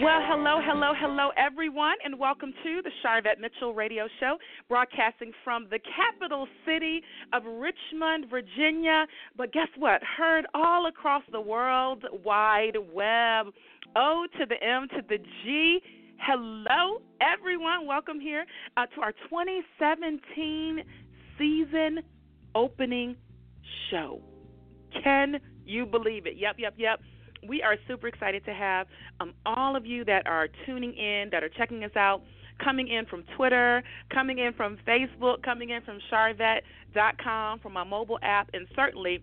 [0.00, 4.36] Well, hello, hello, hello, everyone, and welcome to the Sharvette Mitchell Radio Show,
[4.68, 9.06] broadcasting from the capital city of Richmond, Virginia.
[9.36, 10.00] But guess what?
[10.16, 13.46] Heard all across the world wide web.
[13.96, 15.80] O to the M to the G.
[16.20, 17.84] Hello, everyone.
[17.84, 18.44] Welcome here
[18.76, 20.84] uh, to our 2017
[21.36, 21.98] season
[22.54, 23.16] opening
[23.90, 24.20] show.
[25.02, 26.36] Can you believe it?
[26.36, 27.00] Yep, yep, yep
[27.46, 28.86] we are super excited to have
[29.20, 32.22] um, all of you that are tuning in, that are checking us out,
[32.62, 38.18] coming in from Twitter, coming in from Facebook, coming in from Sharvette.com, from our mobile
[38.22, 39.22] app, and certainly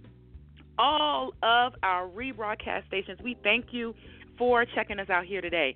[0.77, 3.19] all of our rebroadcast stations.
[3.23, 3.93] We thank you
[4.37, 5.75] for checking us out here today.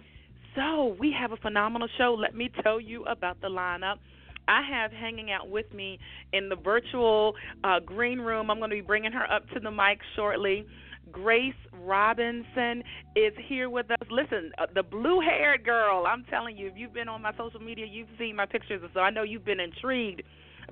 [0.56, 2.18] So, we have a phenomenal show.
[2.20, 3.98] Let me tell you about the lineup.
[4.48, 6.00] I have hanging out with me
[6.34, 8.50] in the virtual uh, green room.
[8.50, 10.66] I'm going to be bringing her up to the mic shortly.
[11.12, 12.84] Grace Robinson
[13.16, 14.08] is here with us.
[14.10, 17.60] Listen, uh, the blue haired girl, I'm telling you, if you've been on my social
[17.60, 20.24] media, you've seen my pictures, so I know you've been intrigued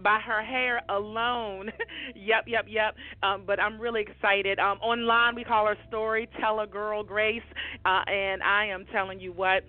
[0.03, 1.71] by her hair alone.
[2.15, 2.95] yep, yep, yep.
[3.23, 4.59] Um, but I'm really excited.
[4.59, 7.41] Um, online, we call her Storyteller Girl Grace,
[7.85, 9.63] uh, and I am telling you what,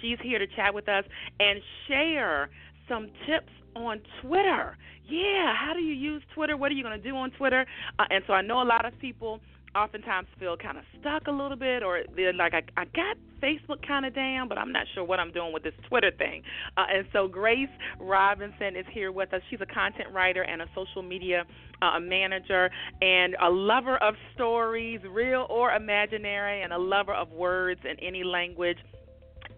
[0.00, 1.04] she's here to chat with us
[1.38, 2.50] and share
[2.88, 4.76] some tips on Twitter.
[5.08, 6.56] Yeah, how do you use Twitter?
[6.56, 7.66] What are you going to do on Twitter?
[7.98, 9.40] Uh, and so I know a lot of people
[9.74, 13.86] oftentimes feel kind of stuck a little bit, or they're like, I, I got Facebook
[13.86, 16.42] kind of down, but I'm not sure what I'm doing with this Twitter thing.
[16.76, 19.40] Uh, and so Grace Robinson is here with us.
[19.50, 21.44] She's a content writer and a social media
[21.80, 27.80] uh, manager, and a lover of stories, real or imaginary, and a lover of words
[27.84, 28.78] in any language.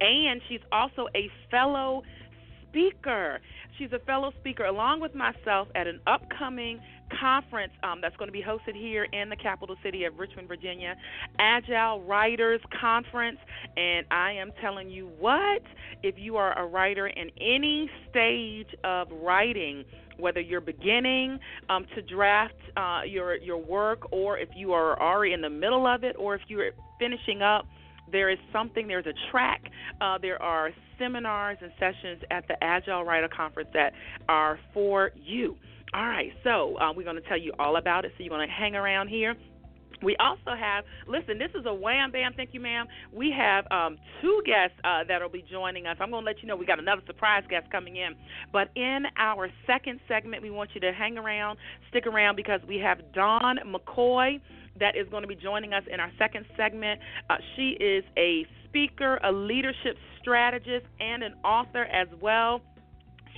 [0.01, 2.03] And she's also a fellow
[2.75, 3.41] speaker.
[3.79, 6.81] She's a fellow speaker along with myself at an upcoming
[7.21, 10.97] conference um, that's going to be hosted here in the capital city of Richmond, Virginia,
[11.39, 13.39] Agile Writers Conference.
[13.77, 15.63] And I am telling you what,
[16.03, 19.85] if you are a writer in any stage of writing,
[20.19, 25.33] whether you're beginning um, to draft uh, your your work, or if you are already
[25.33, 27.67] in the middle of it, or if you're finishing up,
[28.15, 28.87] there is something.
[28.87, 29.65] There's a track.
[30.01, 33.93] Uh, there are seminars and sessions at the Agile Writer Conference that
[34.29, 35.57] are for you.
[35.93, 38.13] All right, so uh, we're going to tell you all about it.
[38.17, 39.35] So you're going to hang around here.
[40.03, 42.87] We also have, listen, this is a wham bam, thank you, ma'am.
[43.13, 45.97] We have um, two guests uh, that will be joining us.
[45.99, 48.15] I'm going to let you know we got another surprise guest coming in.
[48.53, 51.59] But in our second segment, we want you to hang around,
[51.91, 54.41] stick around, because we have Dawn McCoy
[54.81, 57.01] that is going to be joining us in our second segment.
[57.31, 62.61] Uh, she is a speaker, a leadership strategist, and an author as well.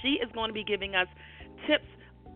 [0.02, 1.08] She is going to be giving us
[1.66, 1.84] tips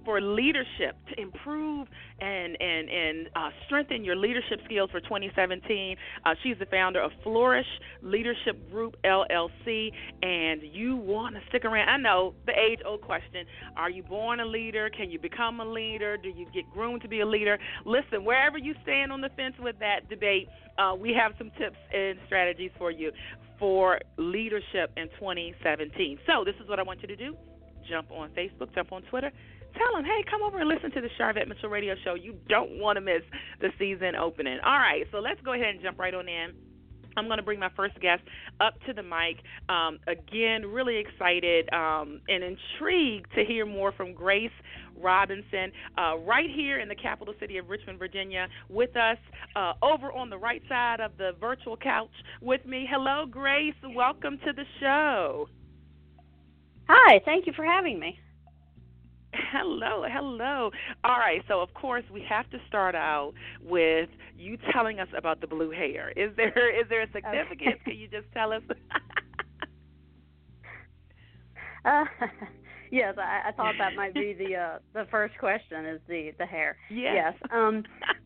[0.05, 1.89] for leadership to improve
[2.21, 5.97] and and and uh, strengthen your leadership skills for 2017.
[6.25, 7.67] Uh, she's the founder of Flourish
[8.03, 9.91] Leadership Group LLC,
[10.23, 11.89] and you want to stick around.
[11.89, 13.47] I know the age-old question:
[13.77, 14.91] Are you born a leader?
[14.91, 16.17] Can you become a leader?
[16.17, 17.59] Do you get groomed to be a leader?
[17.85, 21.77] Listen, wherever you stand on the fence with that debate, uh, we have some tips
[21.93, 23.13] and strategies for you
[23.59, 26.19] for leadership in 2017.
[26.27, 27.37] So this is what I want you to do
[27.89, 29.33] jump on Facebook, jump on Twitter,
[29.77, 32.15] tell them, hey, come over and listen to the Sharvette Mitchell Radio Show.
[32.15, 33.23] You don't want to miss
[33.61, 34.59] the season opening.
[34.65, 36.53] All right, so let's go ahead and jump right on in.
[37.17, 38.23] I'm going to bring my first guest
[38.61, 39.43] up to the mic.
[39.69, 44.51] Um, again, really excited um, and intrigued to hear more from Grace
[44.97, 49.19] Robinson, uh, right here in the capital city of Richmond, Virginia, with us
[49.57, 52.11] uh, over on the right side of the virtual couch
[52.41, 52.87] with me.
[52.91, 53.75] Hello, Grace.
[53.83, 55.49] Welcome to the show.
[56.89, 58.19] Hi, thank you for having me.
[59.33, 60.71] Hello, hello.
[61.05, 63.33] All right, so of course we have to start out
[63.63, 66.11] with you telling us about the blue hair.
[66.17, 67.49] Is there is there a significance?
[67.53, 67.81] Okay.
[67.85, 68.63] Can you just tell us?
[71.85, 72.05] uh,
[72.91, 76.47] yes, I, I thought that might be the uh, the first question is the the
[76.47, 76.77] hair.
[76.91, 77.15] Yes.
[77.15, 77.35] yes.
[77.53, 77.85] Um,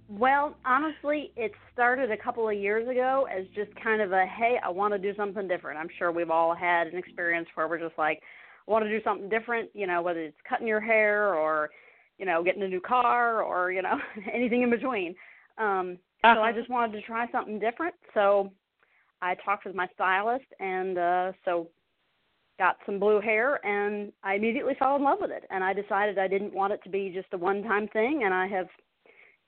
[0.08, 4.56] well, honestly, it started a couple of years ago as just kind of a hey,
[4.62, 5.78] I want to do something different.
[5.78, 8.23] I'm sure we've all had an experience where we're just like
[8.66, 11.70] want to do something different, you know, whether it's cutting your hair or,
[12.19, 13.99] you know, getting a new car or, you know,
[14.32, 15.14] anything in between.
[15.58, 16.34] Um, uh-huh.
[16.37, 16.58] So I uh-huh.
[16.58, 17.94] just wanted to try something different.
[18.14, 18.52] So
[19.20, 21.69] I talked with my stylist and uh, so
[22.58, 25.44] got some blue hair and I immediately fell in love with it.
[25.50, 28.32] And I decided I didn't want it to be just a one time thing and
[28.32, 28.69] I have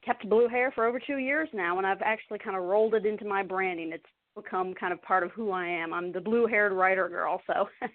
[0.07, 3.05] kept blue hair for over two years now, and I've actually kind of rolled it
[3.05, 3.91] into my branding.
[3.93, 4.05] It's
[4.37, 5.93] become kind of part of who I am.
[5.93, 7.69] I'm the blue-haired writer girl, so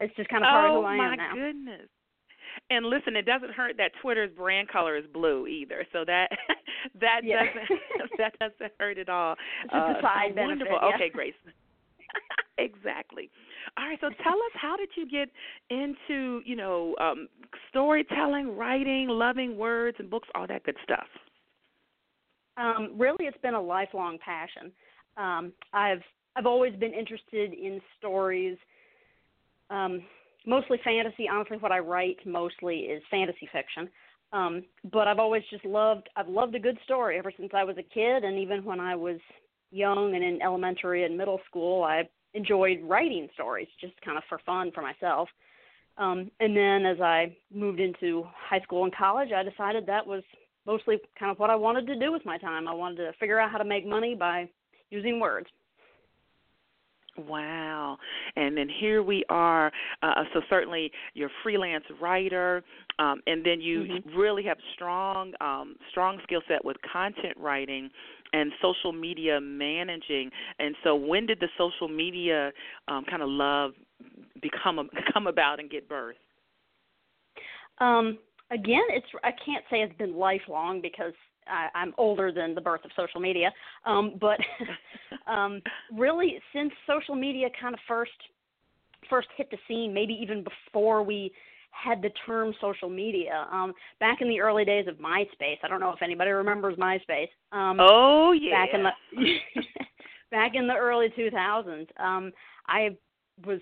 [0.00, 1.30] it's just kind of part oh, of who I am now.
[1.32, 1.88] Oh my goodness!
[2.70, 6.28] And listen, it doesn't hurt that Twitter's brand color is blue either, so that
[7.00, 7.44] that yeah.
[7.44, 7.80] doesn't
[8.18, 9.34] that doesn't hurt at all.
[9.64, 10.66] It's just uh, a side so benefit.
[10.68, 10.78] Wonderful.
[10.82, 10.94] Yeah.
[10.94, 11.34] Okay, Grace.
[12.58, 13.30] exactly.
[13.76, 15.28] All right, so tell us how did you get
[15.70, 17.28] into, you know, um
[17.70, 21.06] storytelling, writing, loving words and books, all that good stuff?
[22.56, 24.70] Um, really, it's been a lifelong passion.
[25.16, 26.02] Um, I've
[26.36, 28.56] I've always been interested in stories,
[29.70, 30.02] um,
[30.46, 31.28] mostly fantasy.
[31.30, 33.88] Honestly, what I write mostly is fantasy fiction.
[34.32, 37.76] Um, but I've always just loved I've loved a good story ever since I was
[37.78, 39.18] a kid, and even when I was
[39.70, 44.40] young and in elementary and middle school, I enjoyed writing stories just kind of for
[44.44, 45.28] fun for myself.
[45.96, 50.24] Um, and then as I moved into high school and college, I decided that was
[50.66, 52.66] mostly kind of what I wanted to do with my time.
[52.66, 54.48] I wanted to figure out how to make money by
[54.94, 55.48] using words.
[57.16, 57.96] Wow.
[58.36, 59.70] And then here we are.
[60.02, 62.62] Uh, so certainly you're a freelance writer,
[62.98, 64.18] um, and then you mm-hmm.
[64.18, 67.88] really have strong, um, strong skill set with content writing
[68.32, 70.30] and social media managing.
[70.58, 72.50] And so when did the social media
[72.88, 73.72] um, kind of love
[74.42, 76.16] become a, come about and get birth?
[77.78, 78.18] Um,
[78.50, 81.12] again, it's I can't say it's been lifelong because
[81.46, 83.52] I, I'm older than the birth of social media.
[83.84, 84.38] Um, but
[85.30, 85.60] um,
[85.92, 88.12] really, since social media kind of first
[89.10, 91.30] first hit the scene, maybe even before we
[91.70, 95.58] had the term social media, um, back in the early days of MySpace.
[95.62, 97.28] I don't know if anybody remembers MySpace.
[97.52, 98.64] Um, oh yeah.
[98.64, 98.90] Back in the
[100.30, 102.32] back in the early 2000s, um,
[102.66, 102.96] I
[103.44, 103.60] was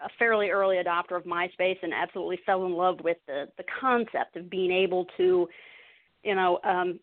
[0.00, 4.36] a fairly early adopter of MySpace and absolutely fell in love with the the concept
[4.36, 5.48] of being able to,
[6.22, 6.98] you know, um,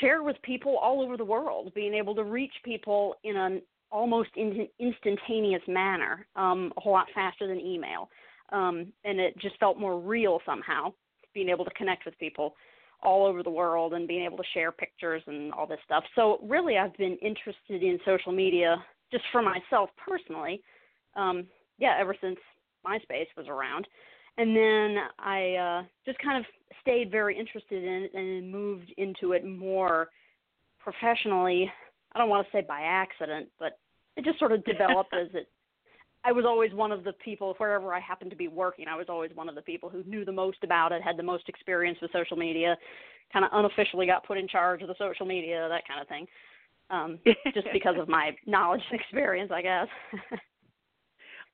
[0.00, 4.30] share with people all over the world, being able to reach people in an almost
[4.36, 8.08] in, instantaneous manner, um, a whole lot faster than email,
[8.52, 10.92] um, and it just felt more real somehow,
[11.34, 12.54] being able to connect with people
[13.02, 16.04] all over the world and being able to share pictures and all this stuff.
[16.14, 18.76] So really, I've been interested in social media
[19.10, 20.62] just for myself personally.
[21.16, 21.46] Um,
[21.78, 22.38] yeah, ever since
[22.86, 23.86] MySpace was around.
[24.38, 26.44] And then I uh, just kind of
[26.80, 30.08] stayed very interested in it and moved into it more
[30.78, 31.70] professionally.
[32.12, 33.78] I don't want to say by accident, but
[34.16, 35.48] it just sort of developed as it.
[36.24, 38.86] I was always one of the people wherever I happened to be working.
[38.86, 41.22] I was always one of the people who knew the most about it, had the
[41.22, 42.76] most experience with social media,
[43.32, 46.26] kind of unofficially got put in charge of the social media, that kind of thing.
[46.90, 47.18] Um,
[47.54, 49.88] just because of my knowledge and experience, I guess.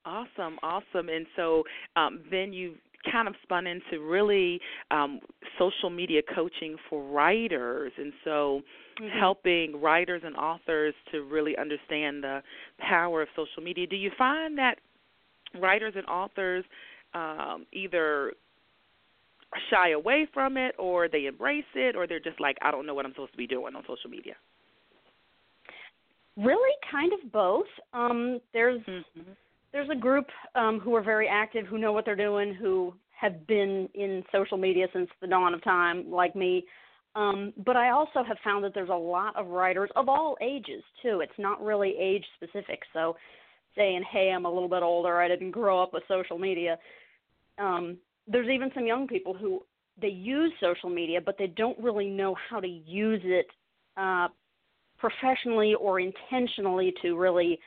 [0.05, 1.09] Awesome, awesome.
[1.09, 1.63] And so
[1.95, 2.75] um, then you
[3.09, 4.59] kind of spun into really
[4.91, 5.19] um,
[5.57, 8.61] social media coaching for writers, and so
[9.01, 9.19] mm-hmm.
[9.19, 12.41] helping writers and authors to really understand the
[12.79, 13.87] power of social media.
[13.87, 14.75] Do you find that
[15.59, 16.65] writers and authors
[17.13, 18.33] um, either
[19.71, 22.93] shy away from it, or they embrace it, or they're just like, I don't know
[22.93, 24.33] what I'm supposed to be doing on social media?
[26.37, 27.65] Really, kind of both.
[27.93, 29.31] Um, there's mm-hmm
[29.71, 33.45] there's a group um, who are very active, who know what they're doing, who have
[33.47, 36.65] been in social media since the dawn of time, like me.
[37.15, 40.83] Um, but I also have found that there's a lot of writers of all ages
[41.01, 41.21] too.
[41.21, 42.81] It's not really age specific.
[42.93, 43.15] So,
[43.75, 45.19] saying, "Hey, I'm a little bit older.
[45.19, 46.77] I didn't grow up with social media."
[47.57, 49.63] Um, there's even some young people who
[50.01, 53.47] they use social media, but they don't really know how to use it
[53.97, 54.29] uh,
[54.97, 57.59] professionally or intentionally to really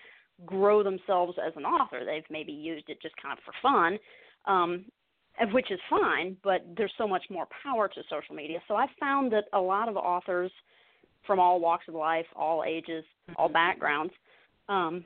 [0.46, 2.04] grow themselves as an author.
[2.04, 3.98] They've maybe used it just kind of for fun,
[4.46, 4.84] um,
[5.52, 8.58] which is fine, but there's so much more power to social media.
[8.68, 10.50] So I've found that a lot of authors
[11.26, 13.04] from all walks of life, all ages,
[13.36, 13.54] all mm-hmm.
[13.54, 14.12] backgrounds,
[14.68, 15.04] um,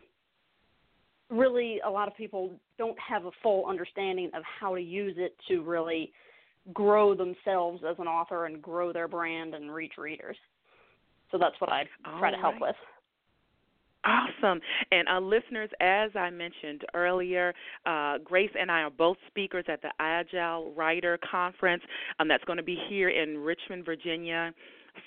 [1.31, 5.37] really a lot of people don't have a full understanding of how to use it
[5.49, 6.13] to really
[6.73, 10.37] grow themselves as an author and grow their brand and reach readers.
[11.31, 11.85] So that's what I
[12.19, 12.63] try to help right.
[12.63, 12.77] with.
[14.07, 14.61] Awesome.
[14.93, 17.53] And uh, listeners, as I mentioned earlier,
[17.85, 21.83] uh, Grace and I are both speakers at the Agile Writer Conference
[22.21, 24.53] um, that's going to be here in Richmond, Virginia.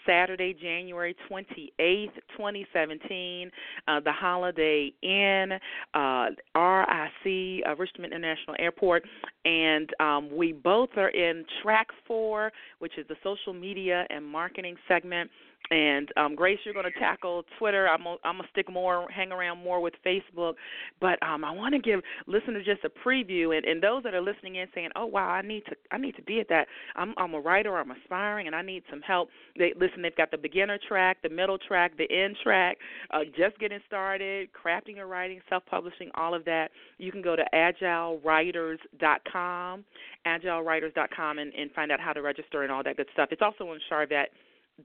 [0.06, 3.52] Saturday, January 28th, 2017,
[3.88, 5.54] uh, the Holiday Inn,
[5.94, 6.26] uh,
[6.56, 9.04] RIC, uh, Richmond International Airport,
[9.46, 14.76] and um, we both are in track four, which is the social media and marketing
[14.88, 15.30] segment.
[15.72, 17.88] And um, Grace, you're going to tackle Twitter.
[17.88, 20.56] I'm gonna, I'm gonna stick more, hang around more with Facebook.
[21.00, 24.22] But um, I want to give listeners just a preview, and, and those that are
[24.22, 26.66] listening in, saying, "Oh wow, I need to, I need to be at that.
[26.96, 30.02] I'm, I'm a writer, I'm aspiring, and I need some help." They listen.
[30.02, 32.78] They've got the beginner track, the middle track, the end track,
[33.12, 36.72] uh, just getting started, crafting your writing, self-publishing, all of that.
[36.98, 39.86] You can go to agilewriters.com,
[40.26, 43.30] agilewriters.com, and, and find out how to register and all that good stuff.
[43.32, 44.30] It's also on Sharvette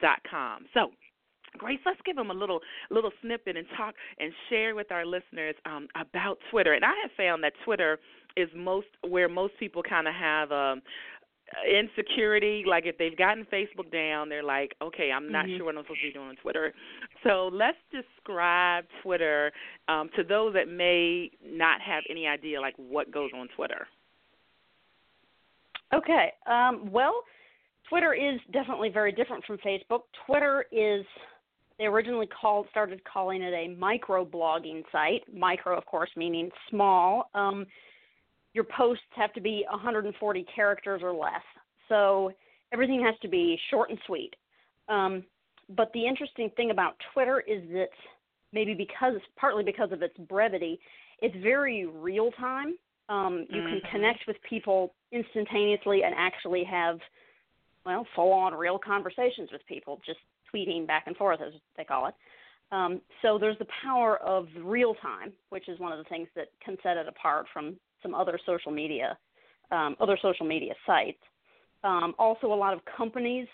[0.00, 0.66] dot com.
[0.74, 0.90] So
[1.56, 2.60] Grace, let's give them a little
[2.90, 6.72] little snippet and talk and share with our listeners um, about Twitter.
[6.72, 8.00] And I have found that Twitter
[8.36, 10.82] is most where most people kind of have um,
[11.70, 12.64] insecurity.
[12.66, 15.58] Like if they've gotten Facebook down, they're like, okay, I'm not mm-hmm.
[15.58, 16.74] sure what I'm supposed to be doing on Twitter.
[17.22, 19.52] So let's describe Twitter
[19.86, 23.86] um, to those that may not have any idea like what goes on Twitter.
[25.94, 26.32] Okay.
[26.50, 27.22] Um, well
[27.88, 30.00] Twitter is definitely very different from Facebook.
[30.26, 31.04] Twitter is
[31.78, 35.22] they originally called started calling it a micro blogging site.
[35.32, 37.30] Micro, of course, meaning small.
[37.34, 37.66] Um,
[38.52, 41.42] your posts have to be 140 characters or less,
[41.88, 42.30] so
[42.72, 44.34] everything has to be short and sweet.
[44.88, 45.24] Um,
[45.76, 47.88] but the interesting thing about Twitter is that
[48.52, 50.78] maybe because partly because of its brevity,
[51.20, 52.76] it's very real time.
[53.08, 53.68] Um, you mm-hmm.
[53.68, 56.98] can connect with people instantaneously and actually have
[57.84, 60.18] well, full on real conversations with people, just
[60.52, 62.14] tweeting back and forth, as they call it.
[62.72, 66.48] Um, so there's the power of real time, which is one of the things that
[66.64, 69.16] can set it apart from some other social media,
[69.70, 71.22] um, other social media sites.
[71.82, 73.46] Um, also, a lot of companies,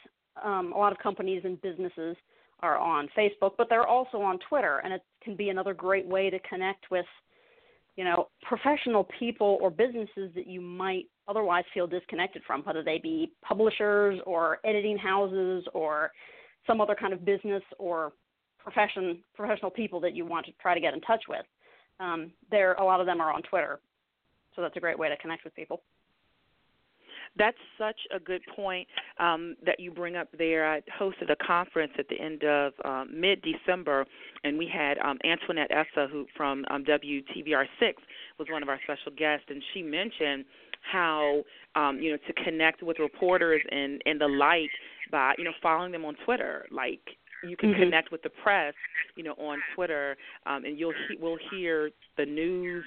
[0.42, 2.16] um, a lot of companies and businesses
[2.60, 6.30] are on Facebook, but they're also on Twitter, and it can be another great way
[6.30, 7.06] to connect with
[7.96, 12.98] you know, professional people or businesses that you might otherwise feel disconnected from, whether they
[12.98, 16.10] be publishers or editing houses or
[16.66, 18.12] some other kind of business or
[18.58, 21.44] profession professional people that you want to try to get in touch with.
[21.98, 23.80] Um, there, a lot of them are on Twitter,
[24.54, 25.82] so that's a great way to connect with people.
[27.36, 30.70] That's such a good point um, that you bring up there.
[30.70, 34.04] I hosted a conference at the end of um, mid December,
[34.44, 38.02] and we had um, Antoinette Essa, who from um, WTVR six
[38.38, 40.44] was one of our special guests, and she mentioned
[40.92, 41.42] how
[41.76, 44.70] um, you know to connect with reporters and and the like
[45.10, 47.00] by you know following them on Twitter, like
[47.44, 47.82] you can mm-hmm.
[47.84, 48.74] connect with the press,
[49.16, 52.84] you know, on Twitter, um, and you'll he- we'll hear the news.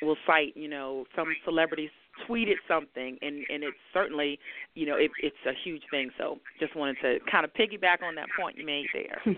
[0.00, 1.90] We'll cite, you know, some celebrities
[2.28, 4.38] tweeted something, and and it's certainly,
[4.74, 6.10] you know, it, it's a huge thing.
[6.18, 9.20] So just wanted to kind of piggyback on that point you made there.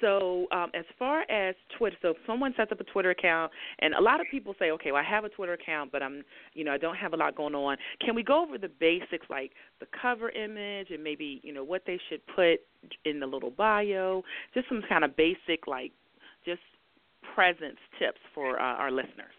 [0.00, 3.94] so um, as far as Twitter, so if someone sets up a Twitter account, and
[3.94, 6.22] a lot of people say, okay, well I have a Twitter account, but I'm,
[6.54, 7.76] you know, I don't have a lot going on.
[8.04, 11.82] Can we go over the basics, like the cover image, and maybe you know what
[11.86, 12.60] they should put
[13.04, 14.22] in the little bio,
[14.54, 15.92] just some kind of basic, like,
[16.44, 16.60] just
[17.34, 19.34] presence tips for uh, our listeners.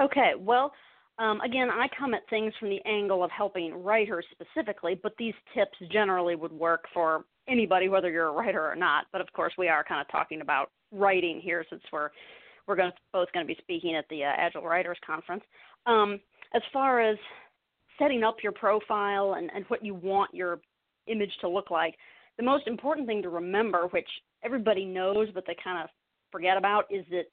[0.00, 0.72] Okay, well,
[1.18, 5.34] um, again, I come at things from the angle of helping writers specifically, but these
[5.54, 9.06] tips generally would work for anybody, whether you're a writer or not.
[9.12, 12.10] But of course, we are kind of talking about writing here, since we're
[12.66, 15.44] we're going to, both going to be speaking at the uh, Agile Writers Conference.
[15.86, 16.18] Um,
[16.54, 17.18] as far as
[17.98, 20.60] setting up your profile and, and what you want your
[21.06, 21.94] image to look like,
[22.38, 24.08] the most important thing to remember, which
[24.42, 25.90] everybody knows but they kind of
[26.32, 27.24] forget about, is that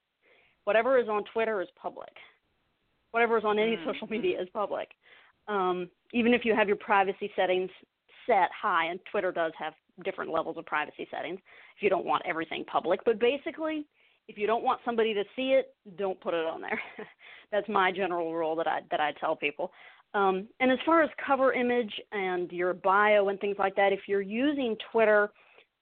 [0.66, 2.12] whatever is on Twitter is public
[3.12, 3.90] whatever is on any mm-hmm.
[3.90, 4.90] social media is public.
[5.48, 7.70] Um, even if you have your privacy settings
[8.26, 11.40] set high, and Twitter does have different levels of privacy settings
[11.76, 13.00] if you don't want everything public.
[13.06, 13.86] But basically,
[14.28, 16.80] if you don't want somebody to see it, don't put it on there.
[17.52, 19.72] That's my general rule that I that I tell people.
[20.14, 24.02] Um, and as far as cover image and your bio and things like that, if
[24.08, 25.30] you're using Twitter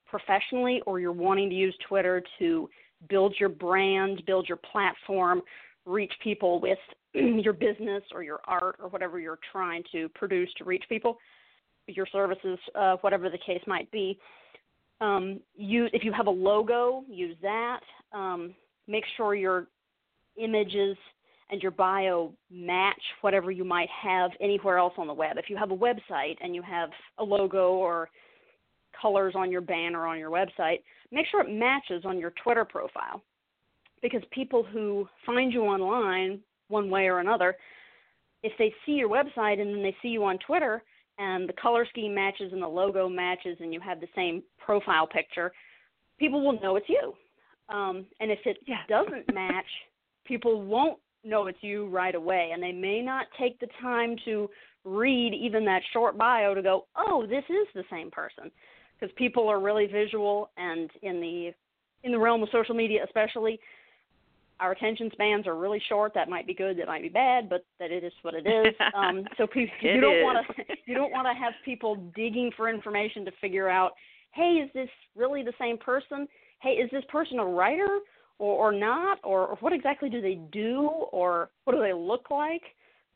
[0.06, 2.68] professionally or you're wanting to use Twitter to
[3.08, 5.42] build your brand, build your platform,
[5.90, 6.78] reach people with
[7.14, 11.18] your business or your art or whatever you're trying to produce to reach people,
[11.86, 14.18] your services, uh, whatever the case might be.
[15.00, 17.80] Um, use if you have a logo, use that.
[18.12, 18.54] Um,
[18.86, 19.66] make sure your
[20.36, 20.96] images
[21.50, 25.36] and your bio match whatever you might have anywhere else on the web.
[25.36, 28.08] If you have a website and you have a logo or
[29.00, 30.80] colors on your banner on your website,
[31.10, 33.22] make sure it matches on your Twitter profile.
[34.02, 37.56] Because people who find you online one way or another.
[38.42, 40.82] If they see your website and then they see you on Twitter
[41.18, 45.06] and the color scheme matches and the logo matches and you have the same profile
[45.06, 45.52] picture,
[46.18, 47.14] people will know it's you.
[47.68, 48.78] Um, and if it yeah.
[48.88, 49.66] doesn't match,
[50.24, 54.48] people won't know it's you right away, and they may not take the time to
[54.84, 58.50] read even that short bio to go, oh, this is the same person,
[58.98, 61.52] because people are really visual, and in the
[62.02, 63.60] in the realm of social media, especially,
[64.60, 66.12] our attention spans are really short.
[66.14, 68.74] That might be good, that might be bad, but that it is what it is.
[68.94, 72.68] Um, so people, you don't want to you don't want to have people digging for
[72.68, 73.92] information to figure out,
[74.32, 76.26] hey, is this really the same person?
[76.60, 78.00] Hey, is this person a writer
[78.38, 79.18] or, or not?
[79.22, 80.88] Or, or what exactly do they do?
[81.12, 82.62] Or what do they look like?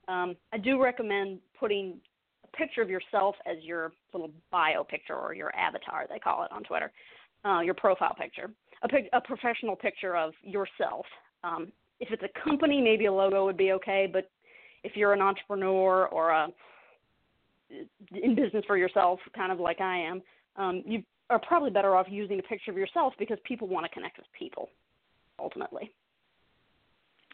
[0.09, 1.99] Um, I do recommend putting
[2.45, 6.53] a picture of yourself as your little bio picture or your avatar, they call it
[6.53, 6.93] on Twitter,
[7.45, 8.51] uh, your profile picture.
[8.83, 11.07] A, pic- a professional picture of yourself
[11.45, 14.31] um, if it's a company, maybe a logo would be okay, but
[14.83, 16.49] if you're an entrepreneur or a
[18.13, 20.23] in business for yourself, kind of like I am,
[20.57, 23.91] um, you are probably better off using a picture of yourself because people want to
[23.91, 24.69] connect with people
[25.41, 25.91] ultimately.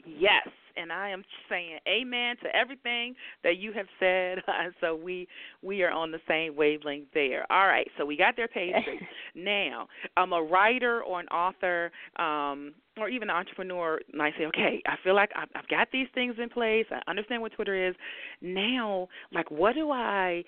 [0.07, 4.39] Yes, and I am saying amen to everything that you have said.
[4.81, 5.29] so we
[5.63, 7.47] we are on the same wavelength there.
[7.51, 8.75] All right, so we got their page
[9.35, 14.83] now, I'm a writer or an author, um, or even an entrepreneur might say, okay,
[14.87, 16.87] I feel like I've, I've got these things in place.
[16.91, 17.95] I understand what Twitter is.
[18.43, 20.45] Now, like, what do I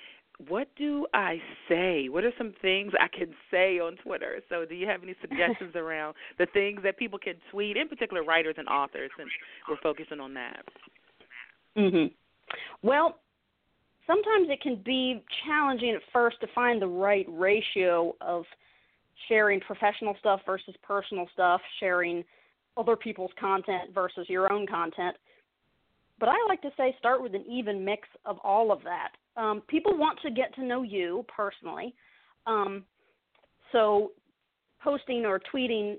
[0.49, 2.09] what do I say?
[2.09, 4.41] What are some things I can say on Twitter?
[4.49, 8.25] So, do you have any suggestions around the things that people can tweet, in particular
[8.25, 9.31] writers and authors, since
[9.69, 10.65] we're focusing on that?
[11.77, 12.13] Mhm.
[12.83, 13.19] Well,
[14.07, 18.45] sometimes it can be challenging at first to find the right ratio of
[19.29, 22.25] sharing professional stuff versus personal stuff, sharing
[22.77, 25.17] other people's content versus your own content.
[26.19, 29.63] But I like to say start with an even mix of all of that um,
[29.69, 31.95] people want to get to know you personally.
[32.47, 32.85] Um,
[33.71, 34.13] so,
[34.83, 35.97] posting or tweeting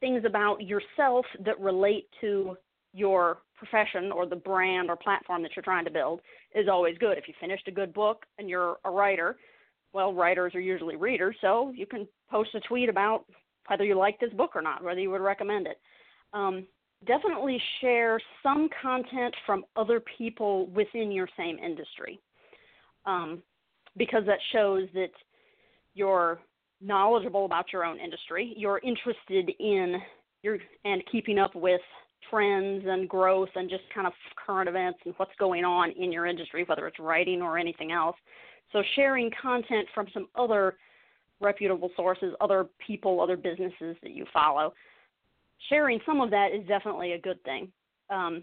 [0.00, 2.56] things about yourself that relate to
[2.92, 6.20] your profession or the brand or platform that you're trying to build
[6.54, 7.18] is always good.
[7.18, 9.36] If you finished a good book and you're a writer,
[9.92, 13.24] well, writers are usually readers, so you can post a tweet about
[13.66, 15.80] whether you like this book or not, whether you would recommend it.
[16.32, 16.66] Um,
[17.06, 22.20] definitely share some content from other people within your same industry
[23.08, 23.42] um,
[23.96, 25.10] because that shows that
[25.94, 26.38] you're
[26.80, 29.96] knowledgeable about your own industry, you're interested in
[30.42, 31.80] your and keeping up with
[32.30, 34.12] trends and growth and just kind of
[34.46, 38.16] current events and what's going on in your industry, whether it's writing or anything else.
[38.72, 40.76] So sharing content from some other
[41.40, 44.74] reputable sources, other people, other businesses that you follow,
[45.68, 47.72] sharing some of that is definitely a good thing.
[48.10, 48.42] Um,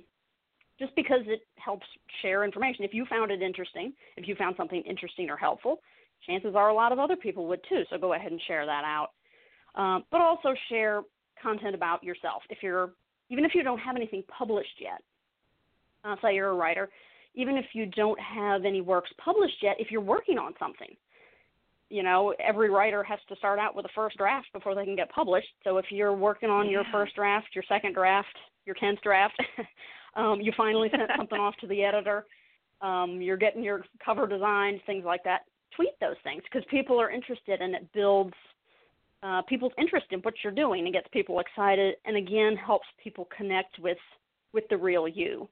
[0.79, 1.85] just because it helps
[2.21, 2.83] share information.
[2.83, 5.79] If you found it interesting, if you found something interesting or helpful,
[6.25, 7.83] chances are a lot of other people would too.
[7.89, 9.09] So go ahead and share that out.
[9.75, 11.01] Um, but also share
[11.41, 12.43] content about yourself.
[12.49, 12.91] If you're
[13.29, 15.01] even if you don't have anything published yet,
[16.03, 16.89] uh, say you're a writer,
[17.33, 20.95] even if you don't have any works published yet, if you're working on something,
[21.89, 24.95] you know, every writer has to start out with a first draft before they can
[24.95, 25.47] get published.
[25.63, 26.71] So if you're working on yeah.
[26.71, 28.35] your first draft, your second draft,
[28.65, 29.35] your tenth draft,
[30.15, 32.25] um, you finally sent something off to the editor,
[32.81, 35.41] um, you're getting your cover designed, things like that.
[35.75, 38.33] Tweet those things because people are interested and it builds
[39.23, 43.27] uh, people's interest in what you're doing and gets people excited and again helps people
[43.35, 43.97] connect with
[44.53, 45.49] with the real you.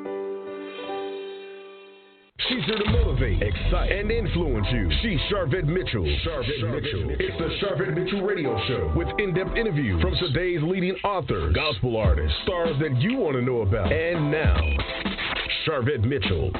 [2.49, 4.91] She's here to motivate, excite, and influence you.
[5.03, 6.07] She's Sharvette Mitchell.
[6.25, 7.11] Sharvette, Mitchell.
[7.19, 12.35] It's the Sharvette Mitchell Radio Show with in-depth interviews from today's leading authors, gospel artists,
[12.45, 13.93] stars that you want to know about.
[13.93, 14.57] And now,
[15.67, 16.53] Sharvette Mitchell.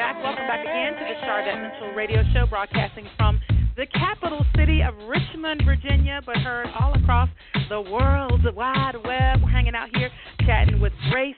[0.00, 0.16] Back.
[0.24, 3.38] Welcome back again to the Sharvette Mitchell Radio Show, broadcasting from
[3.76, 7.28] the capital city of Richmond, Virginia, but heard all across
[7.68, 9.42] the world, the wide web.
[9.42, 10.08] We're hanging out here
[10.46, 11.36] chatting with Grace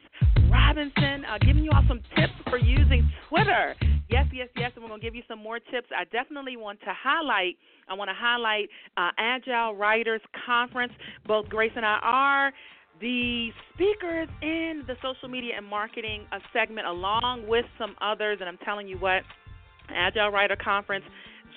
[0.49, 3.75] Robinson, uh, giving you all some tips for using Twitter.
[4.09, 5.89] Yes, yes, yes, and we're going to give you some more tips.
[5.91, 7.57] I definitely want to highlight.
[7.89, 10.93] I want to highlight uh, Agile Writers Conference.
[11.27, 12.53] Both Grace and I are
[13.03, 18.39] the speakers in the social media and marketing uh, segment, along with some others.
[18.41, 19.23] And I'm telling you what,
[19.95, 21.05] Agile Writer Conference,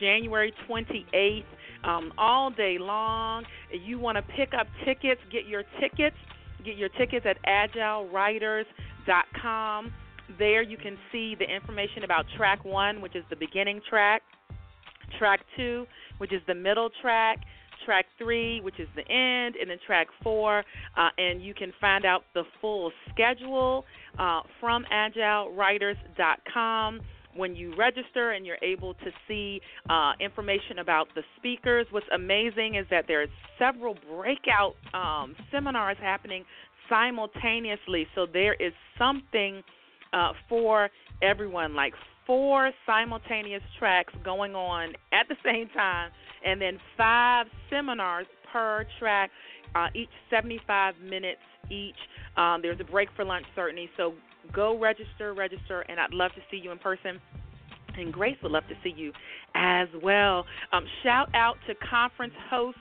[0.01, 1.45] January 28th,
[1.86, 3.45] um, all day long.
[3.71, 6.17] You want to pick up tickets, get your tickets.
[6.65, 9.93] Get your tickets at agilewriters.com.
[10.39, 14.23] There you can see the information about track one, which is the beginning track,
[15.19, 15.86] track two,
[16.17, 17.38] which is the middle track,
[17.86, 20.63] track three, which is the end, and then track four.
[20.98, 23.86] Uh, and you can find out the full schedule
[24.17, 27.02] uh, from agilewriters.com
[27.36, 31.86] when you register and you're able to see uh, information about the speakers.
[31.91, 36.45] What's amazing is that there's several breakout um, seminars happening
[36.89, 39.62] simultaneously, so there is something
[40.13, 40.89] uh, for
[41.21, 41.93] everyone, like
[42.26, 46.12] four simultaneous tracks going on at the same time,
[46.46, 49.32] and then five seminars per track,
[49.76, 51.96] uh, each 75 minutes each.
[52.38, 53.90] Um, there's a break for lunch, certainly.
[53.98, 54.14] So
[54.54, 57.20] go register, register, and I'd love to see you in person.
[57.98, 59.14] And Grace would love to see you
[59.56, 60.46] as well.
[60.74, 62.78] Um, shout out to conference host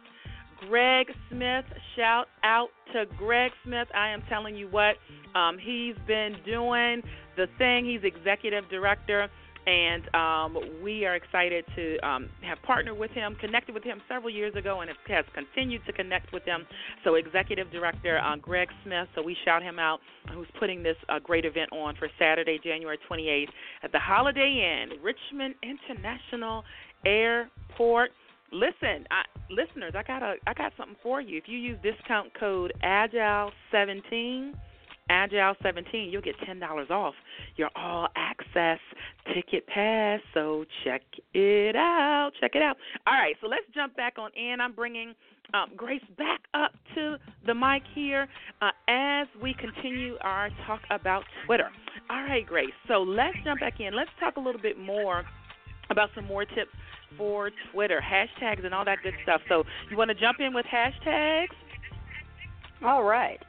[0.69, 1.65] Greg Smith.
[1.97, 3.89] Shout out to Greg Smith.
[3.95, 4.97] I am telling you what,
[5.39, 7.03] um, he's been doing
[7.37, 7.85] the thing.
[7.85, 9.29] He's executive director
[9.67, 14.31] and um, we are excited to um, have partnered with him, connected with him several
[14.31, 16.67] years ago, and has continued to connect with him.
[17.03, 20.01] So, Executive Director uh, Greg Smith, so we shout him out,
[20.33, 23.49] who's putting this uh, great event on for Saturday, January 28th
[23.83, 26.63] at the Holiday Inn, Richmond International
[27.07, 28.11] Airport.
[28.53, 31.39] Listen, I, listeners, I got a, I got something for you.
[31.39, 34.53] If you use discount code Agile17
[35.09, 37.15] Agile 17, you'll get $10 off
[37.57, 38.79] your all access
[39.35, 40.21] ticket pass.
[40.33, 41.03] So check
[41.35, 42.31] it out.
[42.41, 42.77] Check it out.
[43.07, 44.61] All right, so let's jump back on in.
[44.61, 45.15] I'm bringing
[45.53, 48.27] um, Grace back up to the mic here
[48.63, 51.69] uh, as we continue our talk about Twitter.
[52.11, 52.73] All right, Grace.
[52.89, 53.95] So let's jump back in.
[53.95, 55.25] Let's talk a little bit more
[55.91, 56.71] about some more tips
[57.17, 59.41] for Twitter, hashtags, and all that good stuff.
[59.49, 61.49] So you want to jump in with hashtags?
[62.85, 63.41] All right.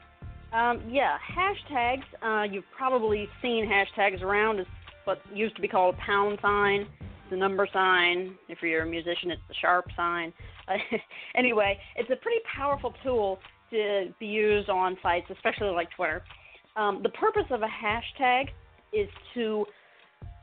[0.56, 2.04] Um, yeah, hashtags.
[2.22, 4.58] Uh, you've probably seen hashtags around.
[4.58, 4.70] It's
[5.04, 6.86] what used to be called a pound sign,
[7.30, 8.36] the number sign.
[8.48, 10.32] If you're a musician, it's the sharp sign.
[10.66, 10.76] Uh,
[11.36, 13.38] anyway, it's a pretty powerful tool
[13.70, 16.22] to be used on sites, especially like Twitter.
[16.74, 18.46] Um, the purpose of a hashtag
[18.94, 19.66] is to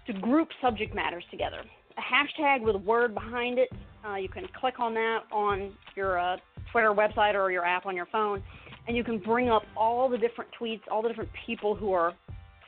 [0.06, 1.64] to group subject matters together.
[1.98, 3.70] A hashtag with a word behind it.
[4.06, 6.38] Uh, you can click on that on your uh,
[6.72, 8.44] Twitter website or your app on your phone,
[8.88, 12.14] and you can bring up all the different tweets, all the different people who are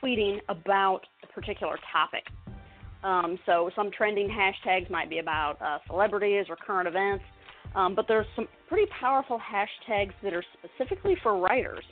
[0.02, 2.24] tweeting about a particular topic.
[3.04, 7.24] Um, so some trending hashtags might be about uh, celebrities or current events,
[7.74, 11.84] um, but there's some pretty powerful hashtags that are specifically for writers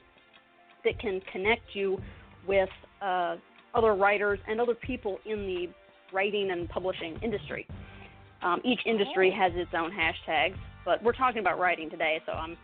[0.85, 1.99] that can connect you
[2.47, 2.69] with
[3.03, 3.37] uh,
[3.75, 5.67] other writers and other people in the
[6.13, 7.67] writing and publishing industry.
[8.43, 9.39] Um, each industry oh.
[9.39, 12.57] has its own hashtags, but we're talking about writing today, so I'm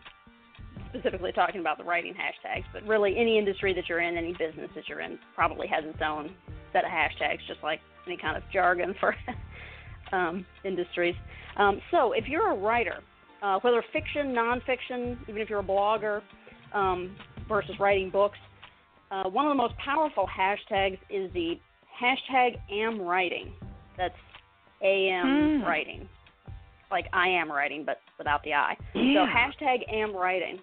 [0.91, 4.71] specifically talking about the writing hashtags, but really any industry that you're in, any business
[4.75, 6.31] that you're in, probably has its own
[6.73, 9.15] set of hashtags, just like any kind of jargon for
[10.13, 11.15] um, industries.
[11.57, 12.99] Um, so if you're a writer,
[13.43, 16.23] uh, whether fiction, nonfiction, even if you're a blogger
[16.75, 17.17] um,
[17.49, 18.39] versus writing books,
[19.11, 21.59] uh, one of the most powerful hashtags is the
[22.01, 23.53] hashtag am writing.
[23.97, 24.15] That's
[24.83, 25.63] am Hmm.
[25.67, 26.09] writing,
[26.91, 28.77] like I am writing, but without the I.
[28.95, 29.27] Yeah.
[29.27, 30.59] So hashtag am writing.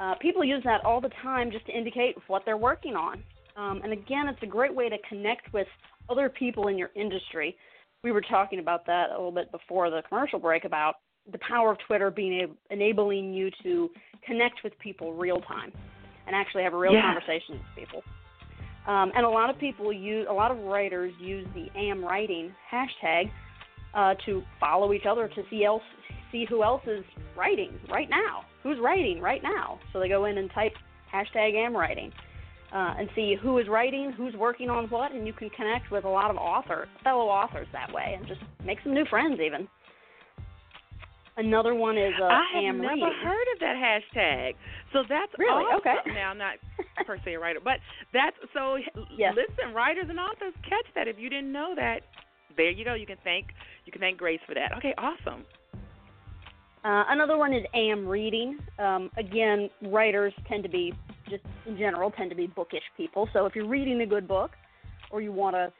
[0.00, 3.22] Uh, people use that all the time just to indicate what they're working on.
[3.56, 5.68] Um, and again, it's a great way to connect with
[6.08, 7.56] other people in your industry.
[8.02, 10.96] We were talking about that a little bit before the commercial break about
[11.30, 13.90] the power of Twitter being enabling you to
[14.26, 15.72] connect with people real time
[16.26, 17.02] and actually have a real Yeah.
[17.02, 18.04] conversation with people.
[18.86, 22.54] Um, and a lot of people use, a lot of writers use the am writing
[22.70, 23.30] hashtag
[23.94, 25.82] uh, to follow each other to see else
[26.34, 27.04] see who else is
[27.36, 29.78] writing right now, who's writing right now.
[29.92, 30.72] So they go in and type
[31.14, 32.12] hashtag am writing.
[32.74, 36.04] Uh, and see who is writing, who's working on what, and you can connect with
[36.04, 39.68] a lot of author fellow authors that way, and just make some new friends even.
[41.36, 44.54] Another one is uh, I have am never heard of that hashtag.
[44.92, 45.62] So that's Really?
[45.62, 45.86] awesome.
[45.86, 45.94] Okay.
[46.14, 46.56] Now I'm not
[47.06, 47.78] per se a writer, but
[48.12, 48.78] that's so.
[49.16, 49.34] Yes.
[49.36, 51.06] Listen, writers and authors catch that.
[51.06, 52.00] If you didn't know that,
[52.56, 52.94] there you go.
[52.94, 53.46] You can thank
[53.84, 54.72] you can thank Grace for that.
[54.78, 55.44] Okay, awesome.
[56.84, 58.58] Uh, another one is am reading.
[58.78, 60.92] Um, again, writers tend to be,
[61.30, 63.26] just in general, tend to be bookish people.
[63.32, 64.50] So if you're reading a good book,
[65.10, 65.72] or you want to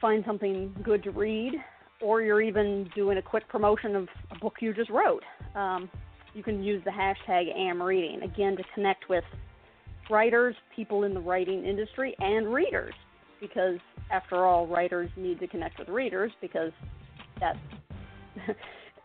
[0.00, 1.54] find something good to read,
[2.02, 5.22] or you're even doing a quick promotion of a book you just wrote,
[5.54, 5.88] um,
[6.34, 9.24] you can use the hashtag am reading again to connect with
[10.10, 12.92] writers, people in the writing industry, and readers.
[13.40, 13.78] Because
[14.10, 16.72] after all, writers need to connect with readers because
[17.40, 17.56] that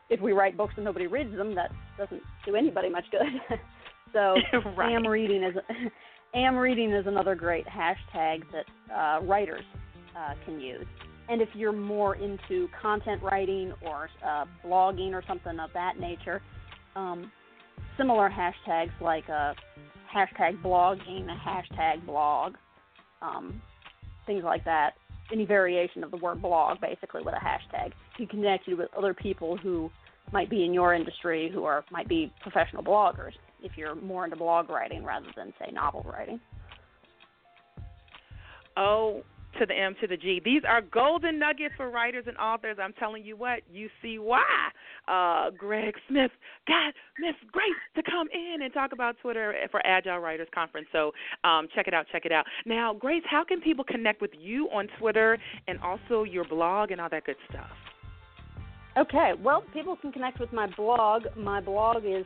[0.10, 3.22] if we write books and nobody reads them, that doesn't do anybody much good.
[4.13, 4.36] so
[4.76, 4.91] Right.
[4.91, 5.56] am reading is
[6.34, 9.63] am reading is another great hashtag that uh, writers
[10.17, 10.86] uh, can use.
[11.30, 16.41] And if you're more into content writing or uh, blogging or something of that nature,
[16.95, 17.32] um,
[17.98, 19.54] similar hashtags like uh,
[20.15, 22.56] hashtag blogging, a hashtag blog,
[23.22, 23.62] um,
[24.26, 24.93] things like that.
[25.32, 29.13] Any variation of the word blog, basically, with a hashtag, can connect you with other
[29.13, 29.92] people who
[30.32, 33.34] might be in your industry, who are might be professional bloggers.
[33.62, 36.39] If you're more into blog writing rather than say novel writing.
[38.78, 39.24] O
[39.58, 40.42] to the M to the G.
[40.44, 42.78] These are golden nuggets for writers and authors.
[42.82, 44.44] I'm telling you what, you see why
[45.08, 46.32] uh, Greg Smith
[46.68, 50.88] got Miss Grace to come in and talk about Twitter for Agile Writers Conference.
[50.92, 51.12] So
[51.44, 52.46] um, check it out, check it out.
[52.66, 57.02] Now, Grace, how can people connect with you on Twitter and also your blog and
[57.02, 57.70] all that good stuff?
[58.98, 61.24] Okay, well, people can connect with my blog.
[61.38, 62.26] My blog is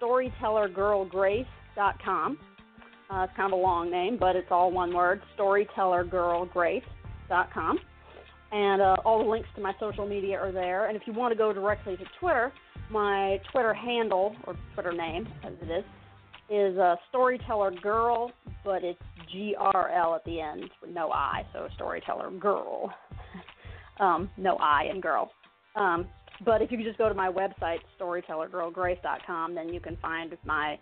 [0.00, 2.38] storytellergirlgrace.com.
[3.10, 7.78] Uh, it's kind of a long name, but it's all one word storytellergirlgrace.com.
[8.52, 10.86] And uh, all the links to my social media are there.
[10.86, 12.52] And if you want to go directly to Twitter,
[12.90, 15.84] my Twitter handle, or Twitter name as it is,
[16.50, 16.94] is uh,
[18.64, 19.00] but it's
[19.32, 22.92] G R L at the end, with no I, so Storyteller Girl.
[24.00, 25.30] um, no I in girl.
[25.76, 26.06] Um,
[26.44, 30.78] but if you just go to my website, storytellergirlgrace.com, then you can find my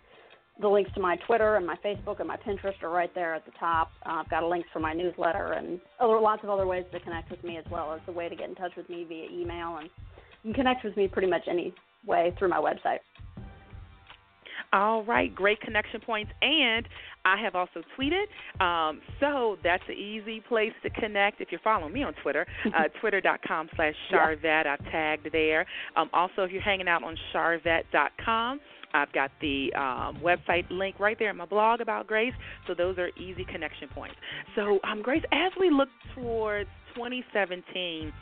[0.61, 3.45] the links to my Twitter and my Facebook and my Pinterest are right there at
[3.45, 3.91] the top.
[4.05, 6.99] Uh, I've got a link for my newsletter and other lots of other ways to
[6.99, 9.25] connect with me as well as the way to get in touch with me via
[9.31, 9.89] email and
[10.43, 11.73] you can connect with me pretty much any
[12.05, 12.99] way through my website.
[14.73, 16.31] All right, great connection points.
[16.41, 16.87] And
[17.25, 18.25] I have also tweeted.
[18.59, 22.83] Um, so that's an easy place to connect if you're following me on Twitter, uh,
[22.99, 24.65] twitter.com slash Sharvette.
[24.65, 25.65] I've tagged there.
[25.95, 28.59] Um, also, if you're hanging out on sharvette.com,
[28.93, 32.33] I've got the um, website link right there in my blog about Grace.
[32.67, 34.15] So those are easy connection points.
[34.55, 38.13] So, um, Grace, as we look towards 2017,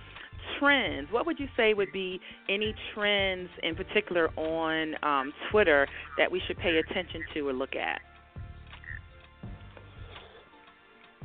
[0.60, 6.32] trends, what would you say would be any trends in particular on um, Twitter that
[6.32, 8.00] we should pay attention to or look at?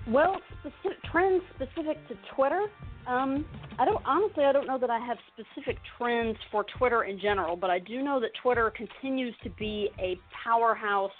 [0.09, 2.67] Well, specific trends specific to Twitter.
[3.07, 3.45] Um,
[3.79, 4.45] I don't honestly.
[4.45, 8.03] I don't know that I have specific trends for Twitter in general, but I do
[8.03, 11.13] know that Twitter continues to be a powerhouse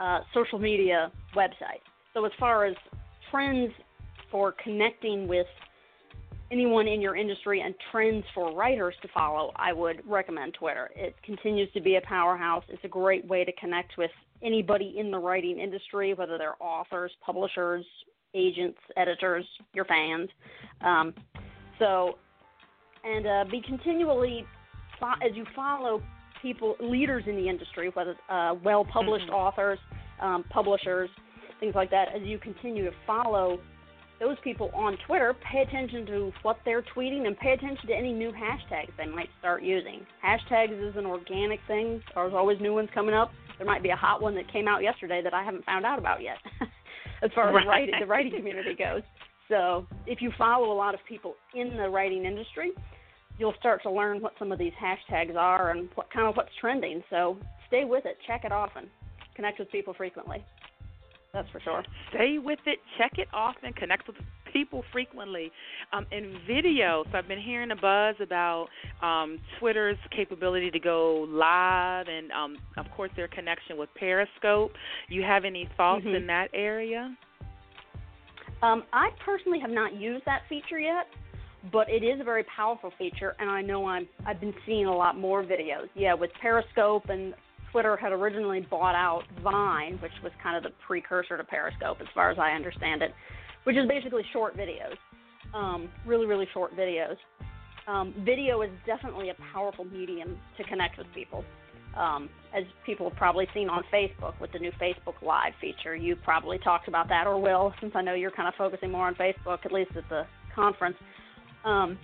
[0.00, 1.82] uh, social media website.
[2.14, 2.74] So as far as
[3.30, 3.72] trends
[4.30, 5.46] for connecting with
[6.50, 10.90] anyone in your industry and trends for writers to follow, I would recommend Twitter.
[10.96, 12.64] It continues to be a powerhouse.
[12.68, 14.10] It's a great way to connect with
[14.42, 17.84] anybody in the writing industry, whether they're authors, publishers,
[18.34, 20.28] agents, editors, your fans.
[20.82, 21.14] Um,
[21.78, 22.18] so,
[23.04, 24.44] and uh, be continually
[24.98, 26.02] fo- as you follow
[26.42, 29.32] people, leaders in the industry, whether uh, well-published Mhm.
[29.34, 29.78] authors,
[30.20, 31.10] um, publishers,
[31.60, 32.08] things like that.
[32.14, 33.58] As you continue to follow
[34.18, 38.12] those people on Twitter, pay attention to what they're tweeting and pay attention to any
[38.12, 40.06] new hashtags they might start using.
[40.22, 42.02] Hashtags is an organic thing.
[42.14, 43.32] There's always new ones coming up.
[43.56, 45.98] There might be a hot one that came out yesterday that I haven't found out
[45.98, 46.36] about yet,
[47.22, 47.66] as far as Right.
[47.66, 49.02] writing, the writing community goes.
[49.48, 52.70] So if you follow a lot of people in the writing industry,
[53.38, 56.54] you'll start to learn what some of these hashtags are and what kind of what's
[56.60, 57.02] trending.
[57.10, 58.88] So stay with it, check it often,
[59.34, 60.44] connect with people frequently.
[61.32, 61.82] That's for sure.
[62.10, 64.16] Stay with it, check it often, connect with
[64.52, 65.50] people frequently.
[65.92, 68.68] Um, in video, so I've been hearing a buzz about
[69.02, 74.72] um, Twitter's capability to go live and, um, of course, their connection with Periscope.
[75.08, 76.14] You have any thoughts mm-hmm.
[76.14, 77.16] in that area?
[78.62, 81.06] Um, I personally have not used that feature yet,
[81.72, 84.94] but it is a very powerful feature, and I know I'm I've been seeing a
[84.94, 85.88] lot more videos.
[85.94, 87.34] Yeah, with Periscope and
[87.72, 92.08] Twitter had originally bought out Vine, which was kind of the precursor to Periscope, as
[92.14, 93.12] far as I understand it,
[93.64, 94.96] which is basically short videos,
[95.54, 97.16] um, really really short videos.
[97.86, 101.44] Um, video is definitely a powerful medium to connect with people
[101.96, 105.96] um, as people have probably seen on Facebook with the new Facebook Live feature.
[105.96, 109.06] You probably talked about that, or will, since I know you're kind of focusing more
[109.06, 110.96] on Facebook, at least at the conference.
[111.64, 111.98] Um,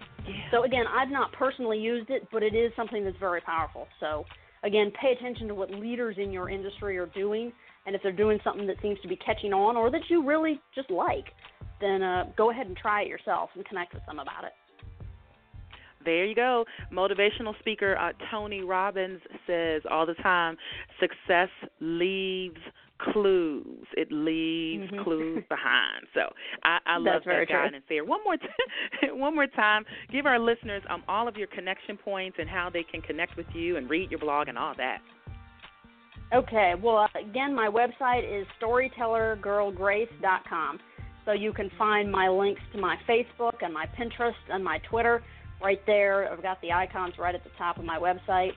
[0.50, 3.87] so again, I've not personally used it, but it is something that's very powerful.
[4.00, 4.24] So
[4.66, 7.52] again, pay attention to what leaders in your industry are doing,
[7.87, 10.61] and if they're doing something that seems to be catching on or that you really
[10.74, 11.26] just like,
[11.81, 14.52] then uh, go ahead and try it yourself and connect with them about it
[16.07, 16.64] there you go.
[16.90, 20.57] Motivational speaker uh, Tony Robbins says all the time
[21.00, 21.48] success
[21.81, 22.61] leaves
[22.98, 23.87] clues.
[23.96, 25.02] It leaves mm-hmm.
[25.02, 26.06] clues behind.
[26.14, 26.32] So
[26.62, 28.04] I, I love that guidance there.
[28.04, 28.46] One more, t-
[29.12, 32.82] one more time, give our listeners um, all of your connection points and how they
[32.82, 34.98] can connect with you and read your blog and all that.
[36.35, 36.74] Okay.
[36.82, 40.80] Well, uh, again, my website is storytellergirlgrace.com.
[41.24, 45.24] So you can find my links to my Facebook and my Pinterest and my Twitter
[45.61, 46.32] right there.
[46.32, 48.52] I've got the icons right at the top of my website.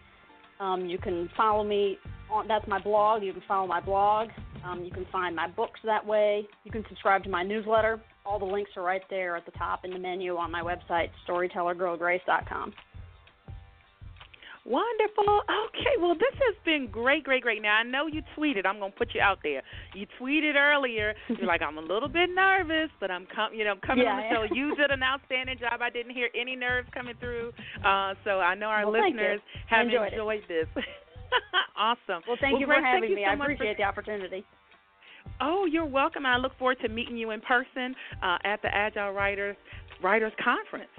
[0.59, 1.97] Um, you can follow me
[2.29, 3.23] on that's my blog.
[3.23, 4.29] You can follow my blog.
[4.63, 6.47] Um, you can find my books that way.
[6.63, 8.01] You can subscribe to my newsletter.
[8.25, 11.09] All the links are right there at the top in the menu on my website,
[11.27, 12.73] storytellergirlgrace.com.
[14.65, 15.41] Wonderful.
[15.69, 17.61] Okay, well, this has been great, great, great.
[17.61, 18.65] Now, I know you tweeted.
[18.65, 19.61] I'm going to put you out there.
[19.95, 21.15] You tweeted earlier.
[21.27, 24.11] You're like, I'm a little bit nervous, but I'm com- you know, I'm coming yeah,
[24.11, 24.55] on the show.
[24.55, 25.81] You did an outstanding job.
[25.81, 27.51] I didn't hear any nerves coming through.
[27.83, 30.67] Uh, so I know our well, listeners have enjoyed, enjoyed this.
[31.77, 32.21] awesome.
[32.27, 33.25] Well, thank well, you Grace, for having you me.
[33.25, 34.45] So I appreciate for- the opportunity.
[35.41, 36.25] Oh, you're welcome.
[36.25, 39.55] I look forward to meeting you in person uh, at the Agile Writers
[40.01, 40.89] Writers Conference.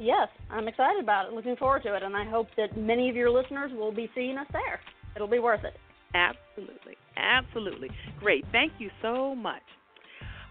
[0.00, 1.34] Yes, I'm excited about it.
[1.34, 4.38] Looking forward to it, and I hope that many of your listeners will be seeing
[4.38, 4.80] us there.
[5.14, 5.74] It'll be worth it.
[6.14, 7.90] Absolutely, absolutely.
[8.18, 8.44] Great.
[8.50, 9.62] Thank you so much.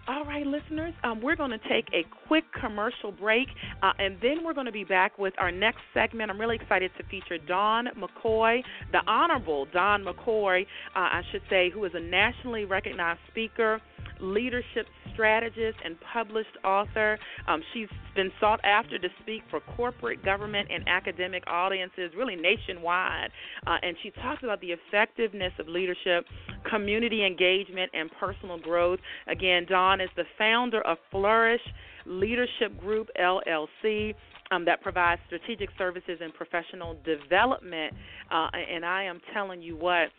[0.08, 3.48] All right, listeners, um, we're going to take a quick commercial break,
[3.84, 6.32] uh, and then we're going to be back with our next segment.
[6.32, 11.70] I'm really excited to feature Dawn McCoy, the Honorable Dawn McCoy, uh, I should say,
[11.70, 13.82] who is a nationally recognized speaker,
[14.22, 17.18] leadership strategist and published author.
[17.48, 23.30] Um, she's been sought after to speak for corporate, government, and academic audiences, really nationwide.
[23.68, 26.26] Uh, and she talks about the effectiveness of leadership,
[26.70, 29.00] community engagement, and personal growth.
[29.28, 31.62] Again, Dawn is the founder of Flourish
[32.06, 34.14] Leadership Group LLC.
[34.52, 37.94] Um, that provides strategic services and professional development.
[38.32, 40.10] Uh, and I am telling you what,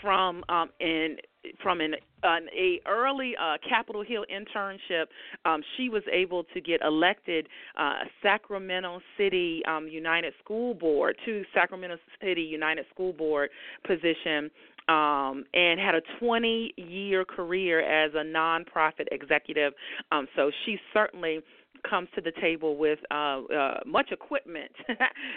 [0.00, 1.16] from um, in
[1.62, 5.06] from an, an a early uh, Capitol Hill internship,
[5.44, 11.42] um, she was able to get elected uh, Sacramento City um, United School Board to
[11.54, 13.50] Sacramento City Unified School Board
[13.86, 14.50] position.
[14.88, 19.74] Um, and had a 20 year career as a nonprofit executive.
[20.12, 21.40] Um, so she certainly
[21.82, 24.94] comes to the table with uh, uh, much equipment uh,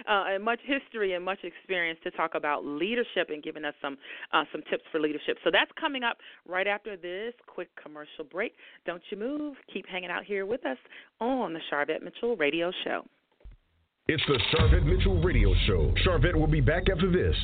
[0.07, 3.97] and much history and much experience to talk about leadership and giving us some
[4.33, 5.37] uh, some tips for leadership.
[5.43, 8.53] So that's coming up right after this quick commercial break.
[8.85, 9.55] Don't you move.
[9.73, 10.77] Keep hanging out here with us
[11.19, 13.05] on the Sharvette Mitchell Radio Show.
[14.07, 15.93] It's the Sharvette Mitchell Radio Show.
[16.05, 17.35] Sharvette will be back after this.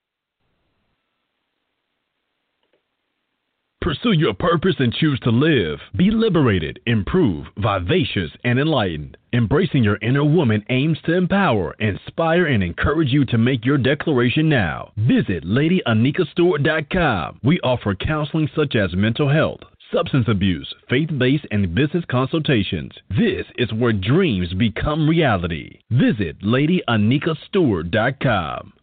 [3.88, 5.80] Pursue your purpose and choose to live.
[5.96, 9.16] Be liberated, improve, vivacious, and enlightened.
[9.32, 14.50] Embracing your inner woman aims to empower, inspire, and encourage you to make your declaration
[14.50, 14.92] now.
[14.98, 17.40] Visit LadyAnikaStewart.com.
[17.44, 19.62] We offer counseling such as mental health
[19.94, 22.94] substance abuse, faith based, and business consultations.
[23.10, 25.80] This is where dreams become reality.
[25.90, 28.74] Visit LadyAnikaStewart.com.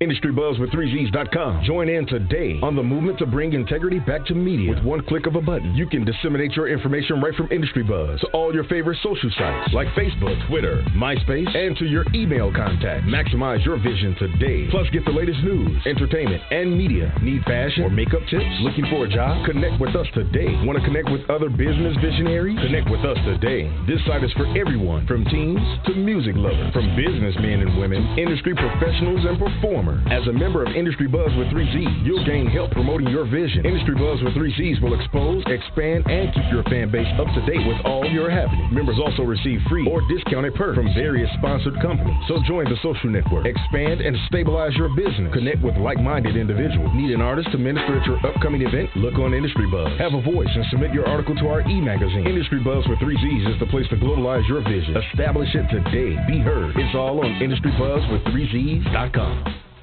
[0.00, 1.62] Industry Buzz with 3Gs.com.
[1.62, 4.74] Join in today on the movement to bring integrity back to media.
[4.74, 8.18] With one click of a button, you can disseminate your information right from Industry Buzz
[8.22, 13.06] to all your favorite social sites like Facebook, Twitter, MySpace, and to your email contact.
[13.06, 14.66] Maximize your vision today.
[14.68, 17.14] Plus, get the latest news, entertainment, and media.
[17.22, 18.50] Need fashion or makeup tips?
[18.66, 19.46] Looking for a job?
[19.46, 20.58] Connect with us today.
[20.66, 22.58] Want to connect with other business visionaries?
[22.58, 23.70] Connect with us today.
[23.86, 28.58] This site is for everyone, from teens to music lovers, from businessmen and women, industry
[28.58, 33.08] professionals and performers as a member of Industry Buzz with 3Z, you'll gain help promoting
[33.08, 33.66] your vision.
[33.66, 37.60] Industry Buzz with 3Zs will expose, expand, and keep your fan base up to date
[37.66, 38.72] with all your happenings.
[38.72, 42.16] Members also receive free or discounted perks from various sponsored companies.
[42.28, 45.32] So join the social network, expand, and stabilize your business.
[45.34, 46.90] Connect with like-minded individuals.
[46.94, 48.88] Need an artist to minister at your upcoming event?
[48.96, 49.92] Look on Industry Buzz.
[49.98, 52.26] Have a voice and submit your article to our e-magazine.
[52.26, 54.96] Industry Buzz with 3Zs is the place to globalize your vision.
[55.12, 56.16] Establish it today.
[56.26, 56.72] Be heard.
[56.76, 59.73] It's all on Industry Buzz with 3Zs.com.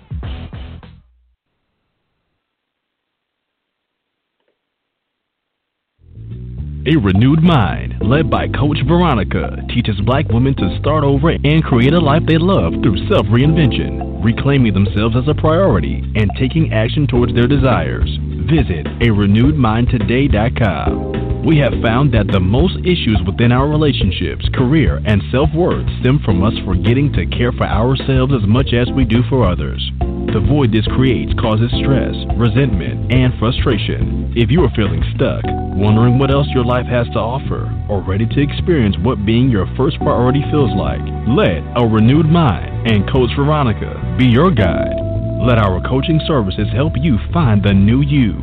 [6.87, 11.93] A Renewed Mind, led by Coach Veronica, teaches black women to start over and create
[11.93, 17.05] a life they love through self reinvention, reclaiming themselves as a priority, and taking action
[17.05, 18.09] towards their desires.
[18.49, 21.45] Visit a renewed mind renewedmindtoday.com.
[21.45, 26.17] We have found that the most issues within our relationships, career, and self worth stem
[26.25, 29.91] from us forgetting to care for ourselves as much as we do for others.
[30.29, 34.31] The void this creates causes stress, resentment, and frustration.
[34.35, 35.43] If you are feeling stuck,
[35.75, 39.65] wondering what else your life has to offer, or ready to experience what being your
[39.75, 44.95] first priority feels like, let a renewed mind and Coach Veronica be your guide.
[45.41, 48.33] Let our coaching services help you find the new you.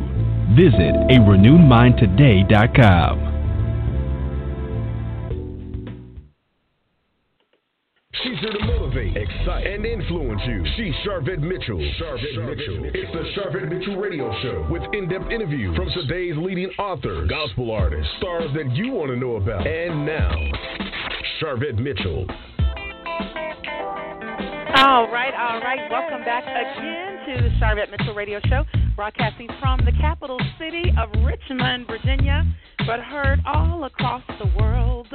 [0.53, 3.28] Visit a renewedmindtoday.com.
[8.23, 10.65] She's here to motivate, excite, and influence you.
[10.75, 11.77] She's Sharvette Mitchell.
[11.77, 12.91] Sharvette, Mitchell.
[12.91, 18.11] It's the Sharvette Mitchell Radio Show with in-depth interviews from today's leading authors, gospel artists,
[18.17, 19.65] stars that you want to know about.
[19.65, 20.31] And now,
[21.39, 22.25] Sharvette Mitchell.
[24.75, 25.89] All right, all right.
[25.89, 31.09] Welcome back again to the Sharvette Mitchell Radio Show, broadcasting from the capital city of
[31.23, 32.43] Richmond, Virginia,
[32.87, 35.07] but heard all across the world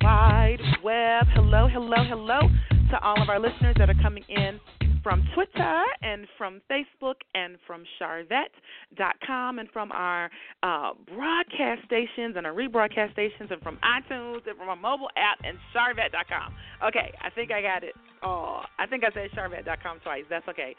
[0.00, 1.26] wide web.
[1.34, 2.40] Hello, hello, hello
[2.90, 4.60] to all of our listeners that are coming in
[5.02, 10.30] from Twitter and from Facebook and from Sharvette.com and from our
[10.62, 15.38] uh, broadcast stations and our rebroadcast stations and from iTunes and from our mobile app
[15.44, 16.54] and Sharvette.com.
[16.88, 17.94] Okay, I think I got it.
[18.22, 20.24] Oh, I think I said Sharvette.com twice.
[20.28, 20.74] That's okay.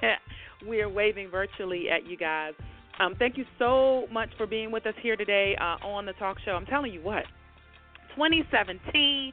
[0.66, 2.54] We're waving virtually at you guys.
[3.00, 6.38] Um, thank you so much for being with us here today uh, on the talk
[6.44, 6.52] show.
[6.52, 7.24] I'm telling you what,
[8.18, 9.32] 2017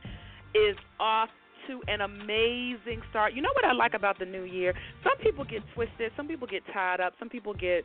[0.54, 1.30] is off
[1.68, 3.34] to an amazing start.
[3.34, 4.76] You know what I like about the new year?
[5.04, 7.84] Some people get twisted, some people get tied up, some people get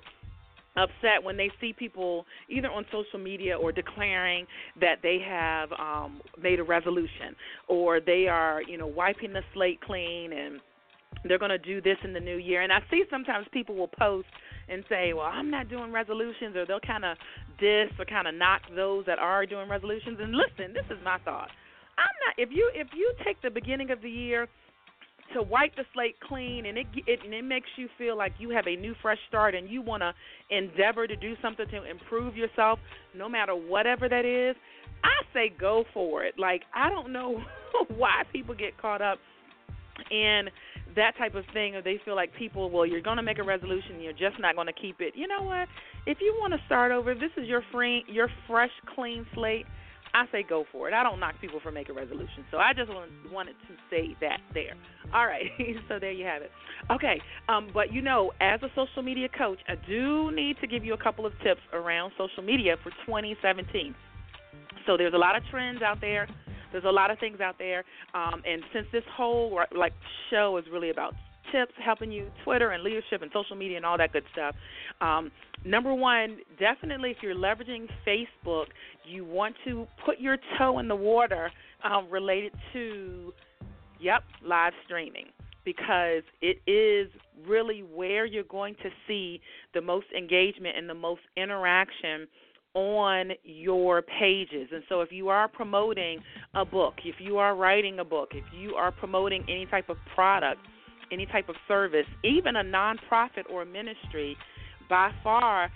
[0.76, 4.46] upset when they see people either on social media or declaring
[4.80, 7.34] that they have um made a resolution
[7.66, 10.60] or they are, you know, wiping the slate clean and
[11.24, 12.60] they're going to do this in the new year.
[12.60, 14.28] And I see sometimes people will post
[14.70, 17.16] and say, "Well, I'm not doing resolutions," or they'll kind of
[17.58, 20.18] diss or kind of knock those that are doing resolutions.
[20.20, 21.50] And listen, this is my thought.
[21.98, 24.48] I'm not if you if you take the beginning of the year
[25.34, 28.50] to wipe the slate clean and it, it and it makes you feel like you
[28.50, 30.12] have a new fresh start and you want to
[30.50, 32.78] endeavor to do something to improve yourself
[33.14, 34.56] no matter whatever that is
[35.04, 37.40] i say go for it like i don't know
[37.96, 39.18] why people get caught up
[40.10, 40.48] in
[40.96, 43.42] that type of thing, or they feel like people, well, you're going to make a
[43.42, 45.14] resolution, you're just not going to keep it.
[45.16, 45.68] You know what?
[46.06, 49.66] If you want to start over, this is your free, your fresh, clean slate.
[50.12, 50.94] I say go for it.
[50.94, 52.44] I don't knock people for making resolutions.
[52.50, 52.90] So I just
[53.32, 54.74] wanted to say that there.
[55.14, 55.46] All right.
[55.88, 56.50] so there you have it.
[56.90, 57.20] Okay.
[57.48, 60.94] Um, but you know, as a social media coach, I do need to give you
[60.94, 63.94] a couple of tips around social media for 2017.
[64.86, 66.26] So there's a lot of trends out there.
[66.72, 67.84] There's a lot of things out there.
[68.14, 69.92] Um, and since this whole like
[70.30, 71.14] show is really about
[71.52, 74.54] tips helping you Twitter and leadership and social media and all that good stuff.
[75.00, 75.30] Um,
[75.64, 78.66] number one, definitely if you're leveraging Facebook,
[79.04, 81.50] you want to put your toe in the water
[81.84, 83.32] um, related to,
[83.98, 85.26] yep, live streaming
[85.64, 87.10] because it is
[87.46, 89.40] really where you're going to see
[89.74, 92.26] the most engagement and the most interaction
[92.74, 94.68] on your pages.
[94.72, 96.20] And so if you are promoting
[96.54, 99.96] a book, if you are writing a book, if you are promoting any type of
[100.14, 100.60] product,
[101.12, 104.36] any type of service, even a nonprofit or a ministry,
[104.88, 105.70] by far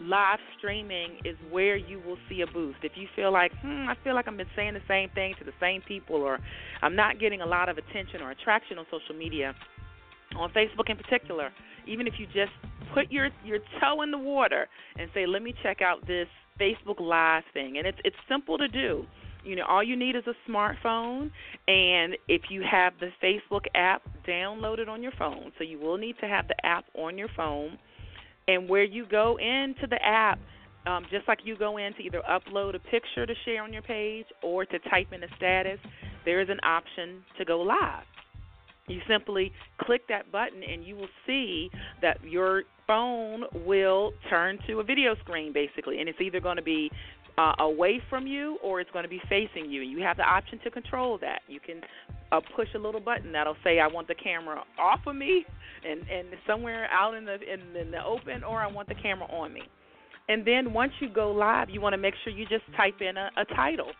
[0.00, 2.78] live streaming is where you will see a boost.
[2.82, 5.44] If you feel like, hmm, I feel like I've been saying the same thing to
[5.44, 6.38] the same people or
[6.82, 9.54] I'm not getting a lot of attention or attraction on social media,
[10.36, 11.50] on Facebook in particular,
[11.88, 12.52] even if you just
[12.94, 14.68] put your your toe in the water
[14.98, 16.28] and say, "Let me check out this
[16.60, 19.06] Facebook Live thing," and it's it's simple to do.
[19.44, 21.30] You know, all you need is a smartphone,
[21.68, 26.16] and if you have the Facebook app downloaded on your phone, so you will need
[26.20, 27.78] to have the app on your phone,
[28.46, 30.38] and where you go into the app.
[30.86, 33.82] Um, just like you go in to either upload a picture to share on your
[33.82, 35.78] page or to type in a status,
[36.24, 38.04] there is an option to go live.
[38.88, 41.70] You simply click that button and you will see
[42.02, 46.62] that your phone will turn to a video screen basically and it's either going to
[46.62, 46.90] be
[47.36, 49.82] uh, away from you or it's going to be facing you.
[49.82, 51.42] You have the option to control that.
[51.46, 51.80] You can
[52.32, 55.44] uh, push a little button that'll say I want the camera off of me
[55.88, 59.28] and and somewhere out in the in, in the open or I want the camera
[59.30, 59.62] on me.
[60.28, 63.16] And then once you go live, you want to make sure you just type in
[63.16, 63.92] a, a title.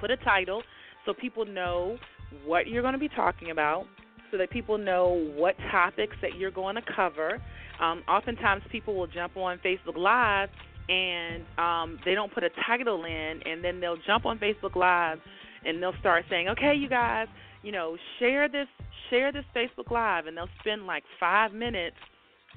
[0.00, 0.62] Put a title
[1.06, 1.96] so people know
[2.44, 3.86] what you're going to be talking about
[4.30, 7.40] so that people know what topics that you're going to cover.
[7.80, 10.48] Um, oftentimes, people will jump on Facebook Live
[10.88, 15.18] and um, they don't put a title in, and then they'll jump on Facebook Live
[15.64, 17.26] and they'll start saying, "Okay, you guys,
[17.62, 18.68] you know, share this,
[19.10, 21.96] share this Facebook Live," and they'll spend like five minutes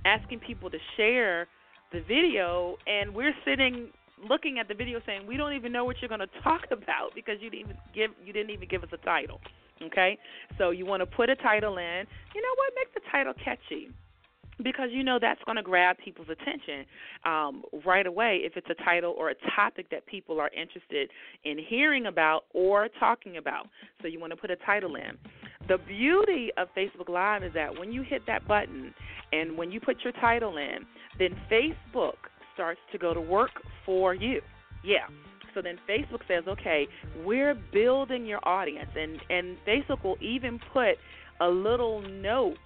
[0.06, 1.48] asking people to share
[1.92, 3.90] the video, and we're sitting
[4.30, 7.12] looking at the video saying we don't even know what you're going to talk about
[7.16, 9.40] because you didn't even give you didn't even give us a title.
[9.84, 10.18] Okay?
[10.58, 12.06] So you want to put a title in.
[12.36, 12.74] You know what?
[12.76, 13.90] Make the title catchy
[14.64, 16.86] because you know that's going to grab people's attention
[17.26, 21.10] um, right away if it's a title or a topic that people are interested
[21.46, 23.68] in hearing about or talking about.
[24.02, 25.18] So you want to put a title in.
[25.68, 28.94] The beauty of Facebook Live is that when you hit that button
[29.32, 30.80] and when you put your title in,
[31.18, 32.16] then Facebook
[32.54, 33.52] starts to go to work
[33.86, 34.42] for you.
[34.84, 35.08] Yeah.
[35.54, 36.88] So then Facebook says, okay,
[37.24, 40.96] we're building your audience, and and Facebook will even put
[41.42, 42.58] a little note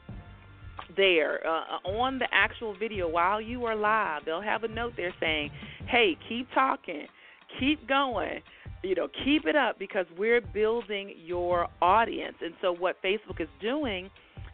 [0.95, 4.23] there uh, on the actual video while you are live.
[4.25, 5.51] They'll have a note there saying,
[5.88, 7.07] "Hey, keep talking,
[7.59, 8.41] keep going."
[8.84, 12.36] You know, keep it up because we're building your audience.
[12.41, 14.09] And so, what Facebook is doing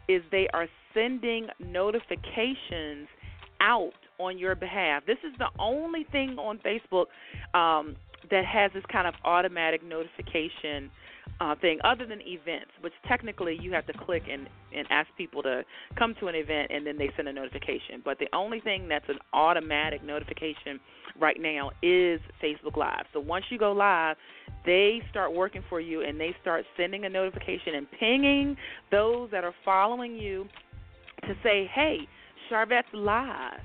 [0.08, 3.08] is they are sending notifications
[3.60, 5.02] out on your behalf.
[5.06, 7.06] This is the only thing on Facebook
[7.58, 7.96] um,
[8.30, 10.90] that has this kind of automatic notification
[11.40, 15.42] uh, thing, other than events, which technically you have to click and, and ask people
[15.42, 15.64] to
[15.98, 18.02] come to an event and then they send a notification.
[18.04, 20.80] But the only thing that's an automatic notification
[21.18, 23.06] right now is Facebook Live.
[23.12, 24.16] So once you go live,
[24.66, 28.56] they start working for you and they start sending a notification and pinging
[28.90, 30.46] those that are following you
[31.22, 32.00] to say, hey,
[32.50, 33.60] Sharvette's live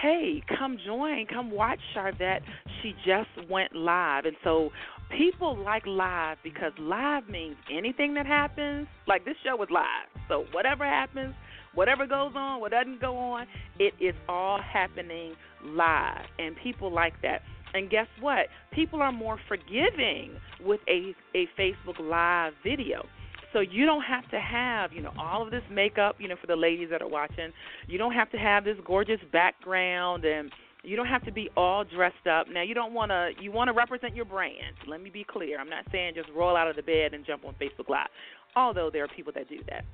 [0.00, 2.40] hey, come join, come watch Sharvette.
[2.82, 4.24] She just went live.
[4.24, 4.70] And so
[5.16, 10.08] people like live because live means anything that happens, like this show was live.
[10.28, 11.34] So whatever happens,
[11.74, 13.46] whatever goes on, what doesn't go on,
[13.78, 15.34] it is all happening
[15.64, 16.24] live.
[16.38, 17.40] And people like that.
[17.74, 18.46] And guess what?
[18.72, 20.32] People are more forgiving
[20.64, 23.04] with a, a Facebook Live video.
[23.52, 26.46] So you don't have to have, you know, all of this makeup, you know, for
[26.46, 27.52] the ladies that are watching.
[27.86, 30.50] You don't have to have this gorgeous background and
[30.84, 32.46] you don't have to be all dressed up.
[32.52, 34.76] Now you don't want to you want to represent your brand.
[34.86, 35.58] Let me be clear.
[35.58, 38.08] I'm not saying just roll out of the bed and jump on Facebook Live.
[38.54, 39.84] Although there are people that do that.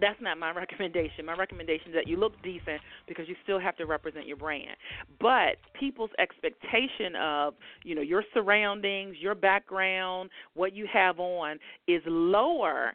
[0.00, 1.24] That's not my recommendation.
[1.24, 4.76] My recommendation is that you look decent because you still have to represent your brand.
[5.20, 12.02] But people's expectation of, you know, your surroundings, your background, what you have on is
[12.06, 12.94] lower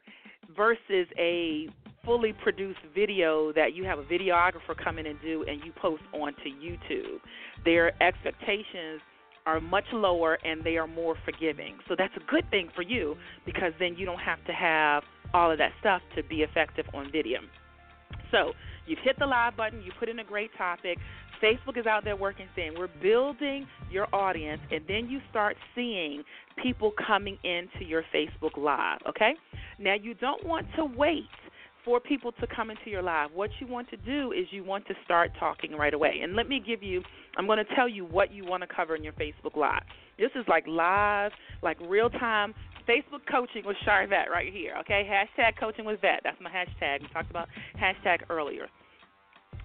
[0.56, 1.68] versus a
[2.06, 6.04] fully produced video that you have a videographer come in and do and you post
[6.14, 7.20] onto YouTube.
[7.64, 9.02] Their expectations
[9.46, 11.78] are much lower and they are more forgiving.
[11.88, 13.16] So that's a good thing for you
[13.46, 15.04] because then you don't have to have
[15.34, 17.40] all of that stuff to be effective on video.
[18.32, 18.54] So
[18.86, 20.98] you've hit the live button, you put in a great topic.
[21.42, 26.24] Facebook is out there working, saying we're building your audience, and then you start seeing
[26.62, 29.00] people coming into your Facebook Live.
[29.10, 29.34] Okay?
[29.78, 31.26] Now, you don't want to wait
[31.84, 33.32] for people to come into your live.
[33.34, 36.20] What you want to do is you want to start talking right away.
[36.24, 37.02] And let me give you,
[37.38, 39.84] I'm going to tell you what you want to cover in your Facebook Live.
[40.18, 41.32] This is like live,
[41.62, 42.54] like real time
[42.88, 44.76] Facebook coaching with Sharvette right here.
[44.82, 46.22] Okay, hashtag coaching with Vet.
[46.24, 47.02] That's my hashtag.
[47.02, 47.48] We talked about
[47.80, 48.68] hashtag earlier.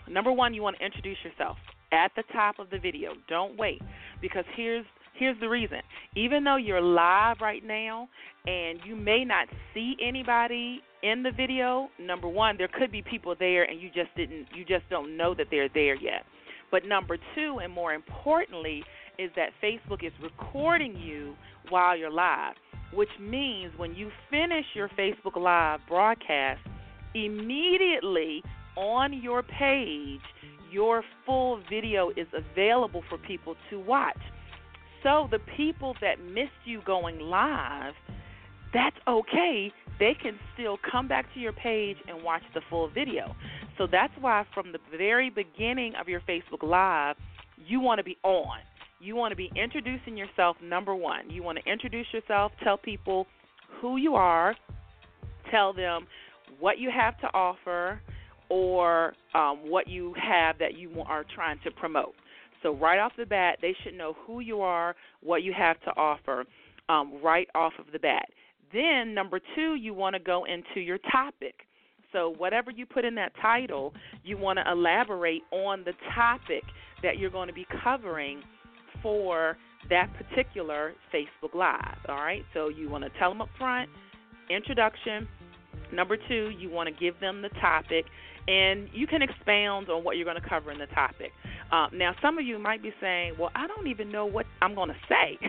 [0.08, 1.56] Number one, you want to introduce yourself
[1.92, 3.12] at the top of the video.
[3.28, 3.80] Don't wait
[4.20, 4.84] because here's
[5.18, 5.78] here's the reason.
[6.16, 8.08] Even though you're live right now
[8.46, 13.34] and you may not see anybody in the video, number one, there could be people
[13.38, 16.24] there and you just didn't you just don't know that they're there yet.
[16.70, 18.84] But number two, and more importantly,
[19.18, 21.34] is that Facebook is recording you
[21.70, 22.54] while you're live,
[22.92, 26.60] which means when you finish your Facebook Live broadcast,
[27.14, 28.42] immediately
[28.76, 30.20] on your page,
[30.70, 34.18] your full video is available for people to watch.
[35.02, 37.94] So the people that missed you going live,
[38.74, 39.72] that's okay.
[39.98, 43.34] They can still come back to your page and watch the full video.
[43.76, 47.16] So that's why from the very beginning of your Facebook Live,
[47.56, 48.58] you want to be on.
[49.00, 51.30] You want to be introducing yourself, number one.
[51.30, 53.26] You want to introduce yourself, tell people
[53.80, 54.56] who you are,
[55.50, 56.06] tell them
[56.58, 58.00] what you have to offer,
[58.48, 62.14] or um, what you have that you are trying to promote.
[62.62, 65.90] So, right off the bat, they should know who you are, what you have to
[65.96, 66.44] offer,
[66.88, 68.26] um, right off of the bat.
[68.72, 71.54] Then, number two, you want to go into your topic.
[72.12, 73.92] So, whatever you put in that title,
[74.24, 76.64] you want to elaborate on the topic
[77.02, 78.42] that you're going to be covering
[79.02, 79.56] for
[79.90, 81.98] that particular Facebook Live.
[82.08, 83.88] All right, so you want to tell them up front,
[84.50, 85.28] introduction.
[85.92, 88.04] Number two, you want to give them the topic,
[88.46, 91.32] and you can expound on what you're going to cover in the topic.
[91.72, 94.74] Uh, now, some of you might be saying, "Well, I don't even know what I'm
[94.74, 95.38] going to say."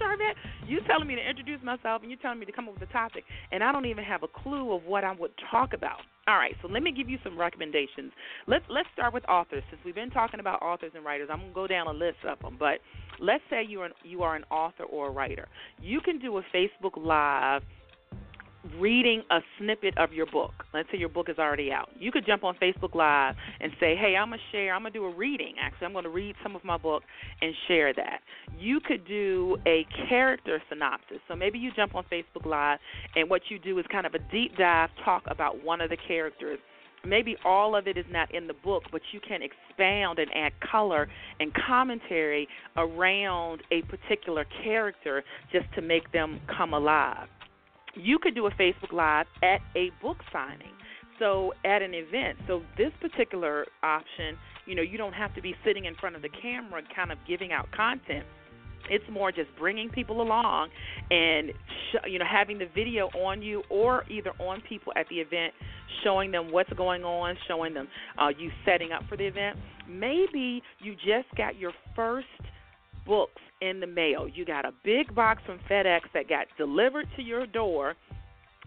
[0.00, 0.34] Sharvette,
[0.66, 2.92] you telling me to introduce myself and you're telling me to come up with a
[2.92, 6.00] topic, and I don't even have a clue of what I would talk about.
[6.26, 8.12] All right, so let me give you some recommendations.
[8.46, 11.28] Let's let's start with authors since we've been talking about authors and writers.
[11.30, 12.78] I'm gonna go down a list of them, but
[13.18, 15.48] let's say you're an, you are an author or a writer.
[15.80, 17.62] You can do a Facebook Live
[18.78, 20.52] reading a snippet of your book.
[20.74, 21.88] Let's say your book is already out.
[21.98, 24.74] You could jump on Facebook Live and say, "Hey, I'm gonna share.
[24.74, 25.58] I'm gonna do a reading.
[25.58, 27.02] Actually, I'm gonna read some of my book
[27.40, 28.22] and share that."
[28.58, 31.20] You could do a character synopsis.
[31.26, 32.78] So maybe you jump on Facebook Live
[33.16, 35.96] and what you do is kind of a deep dive talk about one of the
[35.96, 36.58] characters.
[37.02, 40.52] Maybe all of it is not in the book, but you can expand and add
[40.60, 41.08] color
[41.38, 42.46] and commentary
[42.76, 47.28] around a particular character just to make them come alive
[47.94, 50.72] you could do a Facebook Live at a book signing.
[51.18, 52.38] So at an event.
[52.46, 54.36] So this particular option,
[54.66, 57.18] you know, you don't have to be sitting in front of the camera kind of
[57.28, 58.24] giving out content.
[58.88, 60.70] It's more just bringing people along
[61.10, 65.16] and sh- you know having the video on you or either on people at the
[65.16, 65.52] event,
[66.02, 67.88] showing them what's going on, showing them
[68.18, 69.58] uh, you setting up for the event.
[69.86, 72.26] Maybe you just got your first
[73.06, 74.26] books in the mail.
[74.28, 77.94] You got a big box from FedEx that got delivered to your door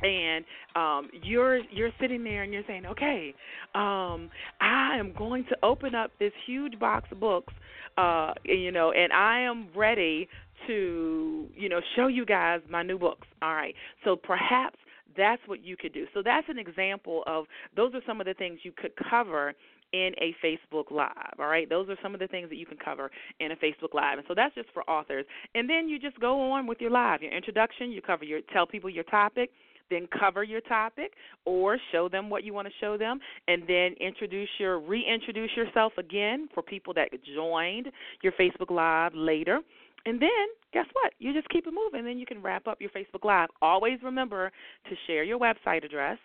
[0.02, 0.44] and
[0.76, 3.34] um you're you're sitting there and you're saying okay
[3.76, 4.28] um
[4.60, 7.54] i am going to open up this huge box of books
[7.98, 10.28] uh you know and i am ready
[10.68, 13.28] to you know show you guys my new books.
[13.42, 13.76] All right.
[14.04, 14.78] So perhaps
[15.16, 16.06] that's what you could do.
[16.14, 19.54] So that's an example of those are some of the things you could cover
[19.94, 21.40] in a Facebook Live.
[21.40, 23.94] All right, those are some of the things that you can cover in a Facebook
[23.94, 25.26] Live, and so that's just for authors.
[25.56, 27.92] And then you just go on with your live, your introduction.
[27.92, 29.52] You cover your tell people your topic,
[29.90, 31.14] then cover your topic
[31.46, 35.94] or show them what you want to show them, and then introduce your reintroduce yourself
[35.98, 37.88] again for people that joined
[38.22, 39.60] your Facebook Live later.
[40.06, 40.30] And then,
[40.74, 41.14] guess what?
[41.20, 42.00] You just keep it moving.
[42.00, 43.50] And then you can wrap up your Facebook Live.
[43.62, 44.52] Always remember
[44.90, 46.18] to share your website address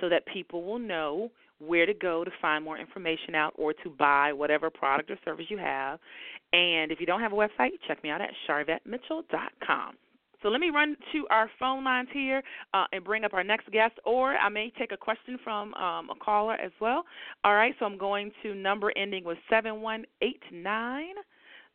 [0.00, 3.90] so that people will know where to go to find more information out or to
[3.90, 5.98] buy whatever product or service you have.
[6.52, 9.94] And if you don't have a website, check me out at sharvettemitchell.com.
[10.44, 12.42] So let me run to our phone lines here
[12.74, 16.10] uh, and bring up our next guest, or I may take a question from um,
[16.10, 17.04] a caller as well.
[17.44, 21.04] All right, so I'm going to number ending with 7189.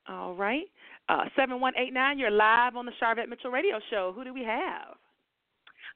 [0.07, 0.65] All right,
[1.09, 4.13] uh, 7189, you're live on the Sharvette Mitchell Radio Show.
[4.15, 4.95] Who do we have?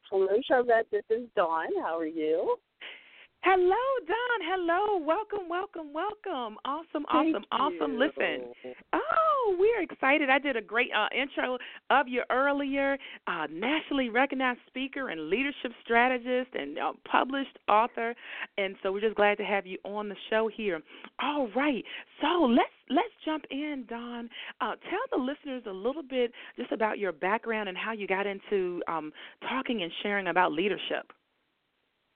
[0.09, 0.89] Hello, Sharvette.
[0.91, 1.67] This is Dawn.
[1.79, 2.55] How are you?
[3.43, 3.75] Hello,
[4.07, 4.39] Dawn.
[4.41, 5.05] Hello.
[5.05, 6.57] Welcome, welcome, welcome.
[6.63, 7.93] Awesome, awesome, Thank awesome.
[7.93, 7.99] you.
[7.99, 8.53] Listen.
[8.93, 10.29] Oh, we're excited.
[10.29, 11.57] I did a great uh, intro
[11.89, 12.97] of you earlier.
[13.27, 18.15] Uh, nationally recognized speaker and leadership strategist and uh, published author.
[18.57, 20.79] And so we're just glad to have you on the show here.
[21.21, 21.83] All right.
[22.21, 24.29] So let's let's jump in, Dawn.
[24.61, 28.25] Uh, tell the listeners a little bit just about your background and how you got
[28.25, 29.11] into um,
[29.49, 31.11] talking and sharing about leadership.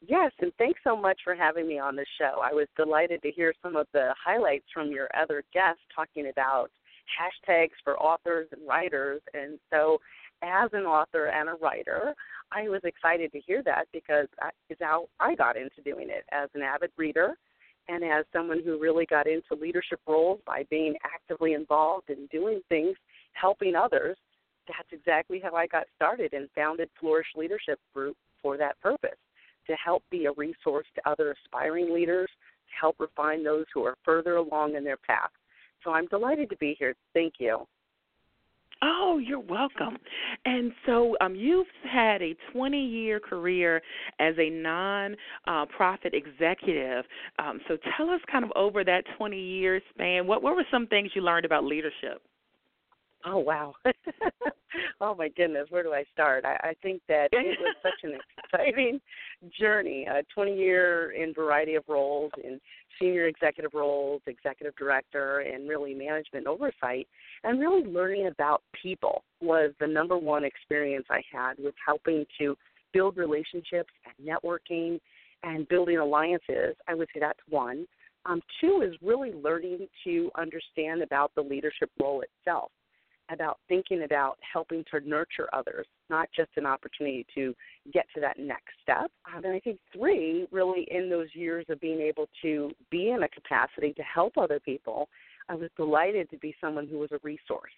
[0.05, 2.41] Yes, and thanks so much for having me on the show.
[2.43, 6.69] I was delighted to hear some of the highlights from your other guests talking about
[7.17, 9.21] hashtags for authors and writers.
[9.33, 9.97] And so,
[10.43, 12.13] as an author and a writer,
[12.51, 14.27] I was excited to hear that because
[14.69, 17.33] it's how I got into doing it as an avid reader
[17.87, 22.61] and as someone who really got into leadership roles by being actively involved in doing
[22.69, 22.95] things,
[23.33, 24.15] helping others.
[24.67, 29.17] That's exactly how I got started and founded Flourish Leadership Group for that purpose
[29.67, 33.97] to help be a resource to other aspiring leaders, to help refine those who are
[34.03, 35.31] further along in their path.
[35.83, 36.95] So I'm delighted to be here.
[37.13, 37.65] Thank you.
[38.83, 39.97] Oh, you're welcome.
[40.45, 43.81] And so, um, you've had a 20 year career
[44.19, 45.15] as a non
[45.47, 47.03] uh, profit executive.
[47.39, 50.85] Um, so, tell us kind of over that 20 year span, what, what were some
[50.87, 52.21] things you learned about leadership?
[53.29, 53.73] Oh wow!
[55.01, 56.45] oh my goodness, where do I start?
[56.45, 59.01] I, I think that it was such an exciting
[59.59, 60.05] journey.
[60.09, 62.59] A 20 year in variety of roles, in
[62.99, 67.07] senior executive roles, executive director, and really management oversight,
[67.43, 72.55] and really learning about people was the number one experience I had with helping to
[72.93, 74.99] build relationships and networking
[75.43, 76.75] and building alliances.
[76.87, 77.87] I would say that's one.
[78.25, 82.71] Um, two is really learning to understand about the leadership role itself
[83.29, 87.53] about thinking about helping to nurture others, not just an opportunity to
[87.93, 89.11] get to that next step.
[89.33, 93.23] Um, and I think three, really in those years of being able to be in
[93.23, 95.09] a capacity to help other people,
[95.49, 97.71] I was delighted to be someone who was a resource.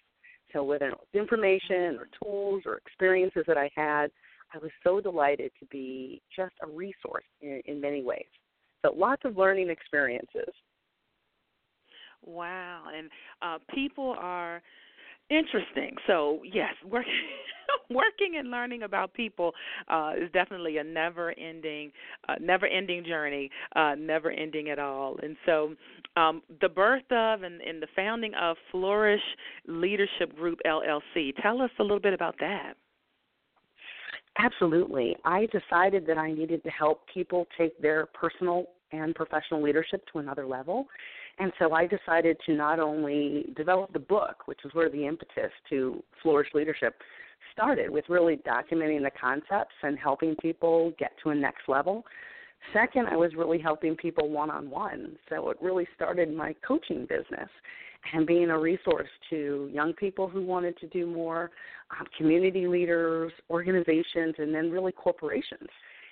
[0.52, 4.10] So whether it was information or tools or experiences that I had,
[4.52, 8.26] I was so delighted to be just a resource in, in many ways.
[8.82, 10.52] So lots of learning experiences.
[12.24, 13.08] Wow, and
[13.40, 14.60] uh, people are
[15.30, 15.94] Interesting.
[16.06, 17.12] So yes, working
[17.90, 19.52] working and learning about people
[19.88, 21.92] uh, is definitely a never-ending,
[22.28, 25.16] uh, never-ending journey, uh, never-ending at all.
[25.22, 25.74] And so,
[26.16, 29.22] um, the birth of and, and the founding of Flourish
[29.66, 31.32] Leadership Group LLC.
[31.42, 32.74] Tell us a little bit about that.
[34.38, 35.16] Absolutely.
[35.24, 40.18] I decided that I needed to help people take their personal and professional leadership to
[40.18, 40.86] another level.
[41.40, 45.50] And so I decided to not only develop the book, which is where the impetus
[45.70, 47.00] to Flourish Leadership
[47.52, 52.04] started, with really documenting the concepts and helping people get to a next level.
[52.74, 55.16] Second, I was really helping people one on one.
[55.30, 57.48] So it really started my coaching business
[58.12, 61.50] and being a resource to young people who wanted to do more,
[61.98, 65.68] um, community leaders, organizations, and then really corporations,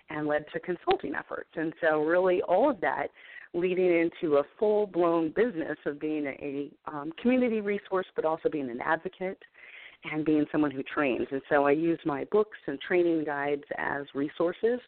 [0.08, 1.50] and led to consulting efforts.
[1.54, 3.08] And so, really, all of that
[3.54, 8.70] leading into a full blown business of being a, um, community resource, but also being
[8.70, 9.38] an advocate
[10.04, 11.26] and being someone who trains.
[11.30, 14.80] And so I use my books and training guides as resources.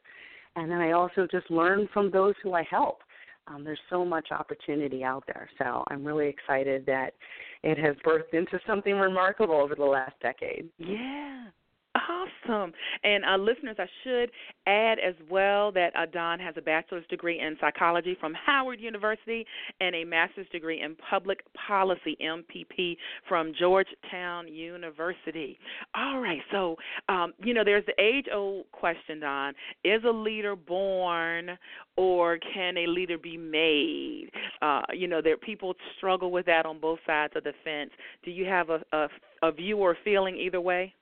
[0.57, 3.01] And then I also just learn from those who I help.
[3.47, 5.49] Um, there's so much opportunity out there.
[5.59, 7.15] So I'm really excited that
[7.63, 10.69] it has birthed into something remarkable over the last decade.
[10.79, 11.47] Yeah.
[11.95, 12.73] Awesome.
[13.03, 14.31] And uh, listeners, I should
[14.67, 19.45] add as well that uh, Dawn has a bachelor's degree in psychology from Howard University
[19.81, 22.97] and a master's degree in public policy, MPP,
[23.29, 25.59] from Georgetown University.
[25.95, 26.41] All right.
[26.53, 26.77] So,
[27.09, 31.51] um, you know, there's the age old question, Dawn is a leader born
[31.97, 34.31] or can a leader be made?
[34.63, 37.91] Uh, you know, there people struggle with that on both sides of the fence.
[38.25, 39.09] Do you have a, a,
[39.43, 40.95] a view or feeling either way?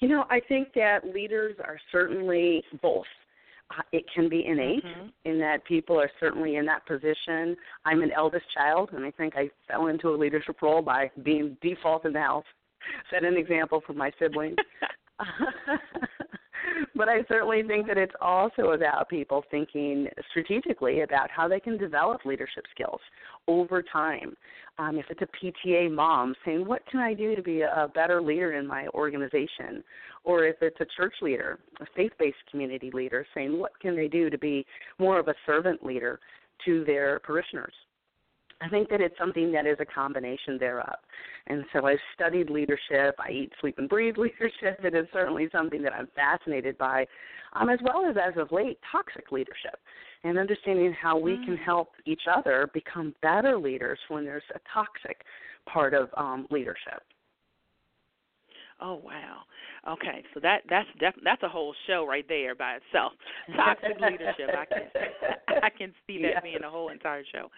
[0.00, 3.04] You know, I think that leaders are certainly both.
[3.70, 5.08] Uh, it can be innate mm-hmm.
[5.24, 7.56] in that people are certainly in that position.
[7.84, 11.56] I'm an eldest child, and I think I fell into a leadership role by being
[11.62, 12.44] default in the house.
[13.10, 14.56] Set an example for my siblings.
[16.94, 21.76] but I certainly think that it's also about people thinking strategically about how they can
[21.76, 23.00] develop leadership skills
[23.48, 24.34] over time.
[24.78, 28.22] Um, if it's a PTA mom saying, What can I do to be a better
[28.22, 29.82] leader in my organization?
[30.24, 34.08] Or if it's a church leader, a faith based community leader saying, What can they
[34.08, 34.64] do to be
[34.98, 36.20] more of a servant leader
[36.64, 37.74] to their parishioners?
[38.62, 40.96] I think that it's something that is a combination thereof.
[41.46, 43.14] And so I've studied leadership.
[43.18, 44.84] I eat, sleep, and breathe leadership.
[44.84, 47.06] It is certainly something that I'm fascinated by,
[47.54, 49.78] um, as well as, as of late, toxic leadership
[50.24, 51.64] and understanding how we can mm.
[51.64, 55.22] help each other become better leaders when there's a toxic
[55.66, 57.02] part of um, leadership.
[58.80, 59.42] Oh wow.
[59.88, 63.12] Okay, so that that's def- that's a whole show right there by itself.
[63.56, 64.50] Toxic leadership.
[64.56, 64.82] I can
[65.62, 67.50] I can see that being a whole entire show.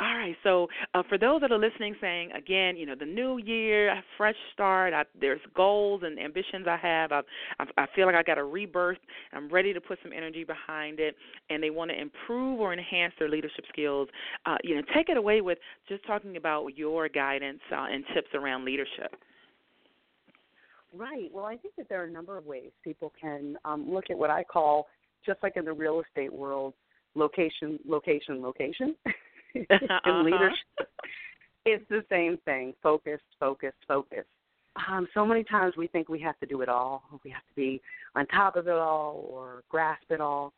[0.00, 3.38] All right, so uh, for those that are listening, saying again, you know, the new
[3.38, 4.92] year, fresh start.
[4.92, 7.12] I, there's goals and ambitions I have.
[7.12, 7.20] I,
[7.58, 8.98] I I feel like I got a rebirth.
[9.32, 11.16] I'm ready to put some energy behind it,
[11.48, 14.08] and they want to improve or enhance their leadership skills.
[14.44, 15.58] Uh, you know, take it away with
[15.88, 19.14] just talking about your guidance uh, and tips around leadership.
[20.94, 21.30] Right.
[21.32, 24.18] Well, I think that there are a number of ways people can um, look at
[24.18, 24.86] what I call,
[25.24, 26.74] just like in the real estate world,
[27.14, 28.94] location, location, location.
[29.54, 30.22] in uh-huh.
[30.22, 30.88] leadership,
[31.66, 34.24] it's the same thing: focus, focus, focus.
[34.88, 37.02] Um, so many times we think we have to do it all.
[37.22, 37.80] We have to be
[38.16, 40.54] on top of it all or grasp it all.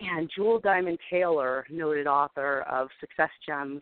[0.00, 3.80] And Jewel Diamond Taylor, noted author of Success Gems,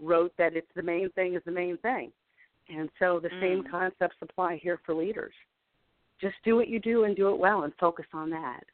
[0.00, 2.12] wrote that it's the main thing is the main thing.
[2.68, 3.40] And so the mm.
[3.40, 5.32] same concepts apply here for leaders.
[6.20, 8.64] Just do what you do and do it well and focus on that.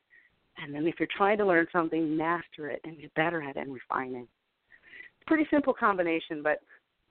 [0.58, 3.60] And then if you're trying to learn something, master it and get better at it
[3.60, 4.28] and refine it.
[5.26, 6.60] Pretty simple combination, but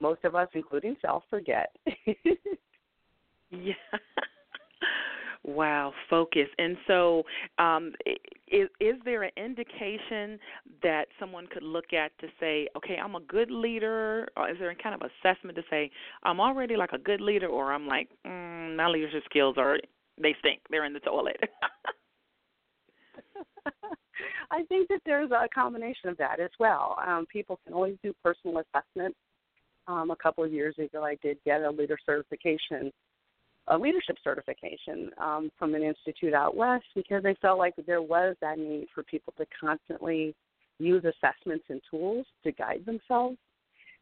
[0.00, 1.74] most of us, including self, forget.
[3.50, 3.74] yeah.
[5.44, 6.48] Wow, focus.
[6.58, 7.22] And so,
[7.58, 7.92] um,
[8.48, 10.38] is is there an indication
[10.82, 14.70] that someone could look at to say, okay, I'm a good leader, or is there
[14.70, 15.90] a kind of assessment to say
[16.22, 19.78] I'm already like a good leader, or I'm like mm, my leadership skills are
[20.20, 21.36] they stink, they're in the toilet.
[24.50, 26.96] I think that there's a combination of that as well.
[27.06, 29.14] Um, people can always do personal assessment.
[29.86, 32.90] Um, a couple of years ago, I did get a leader certification
[33.68, 38.36] a leadership certification um, from an institute out west because I felt like there was
[38.40, 40.34] that need for people to constantly
[40.78, 43.38] use assessments and tools to guide themselves.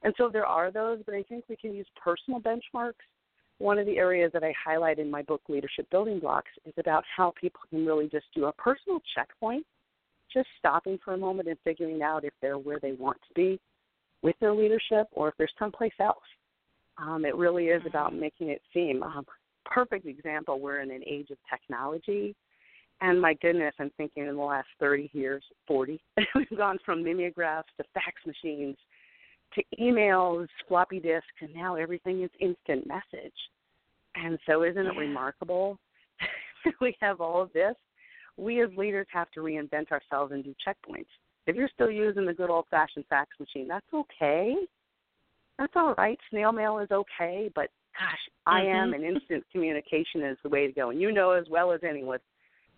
[0.02, 2.94] And so there are those, but I think we can use personal benchmarks.
[3.58, 7.04] One of the areas that I highlight in my book, Leadership Building Blocks, is about
[7.16, 9.64] how people can really just do a personal checkpoint,
[10.32, 13.60] just stopping for a moment and figuring out if they're where they want to be
[14.22, 16.18] with their leadership or if there's someplace else.
[16.98, 18.20] Um, it really is about mm-hmm.
[18.20, 19.24] making it seem um,
[19.64, 20.60] perfect example.
[20.60, 22.34] We're in an age of technology.
[23.00, 26.00] And my goodness, I'm thinking in the last 30 years, 40,
[26.34, 28.76] we've gone from mimeographs to fax machines
[29.54, 33.32] to emails, floppy disks, and now everything is instant message.
[34.14, 35.78] And so, isn't it remarkable?
[36.64, 37.74] That we have all of this.
[38.36, 41.08] We as leaders have to reinvent ourselves and do checkpoints.
[41.48, 44.54] If you're still using the good old fashioned fax machine, that's okay.
[45.58, 46.16] That's all right.
[46.30, 48.76] Snail mail is okay, but gosh, I mm-hmm.
[48.76, 50.90] am and instant communication is the way to go.
[50.90, 52.18] And you know as well as anyone,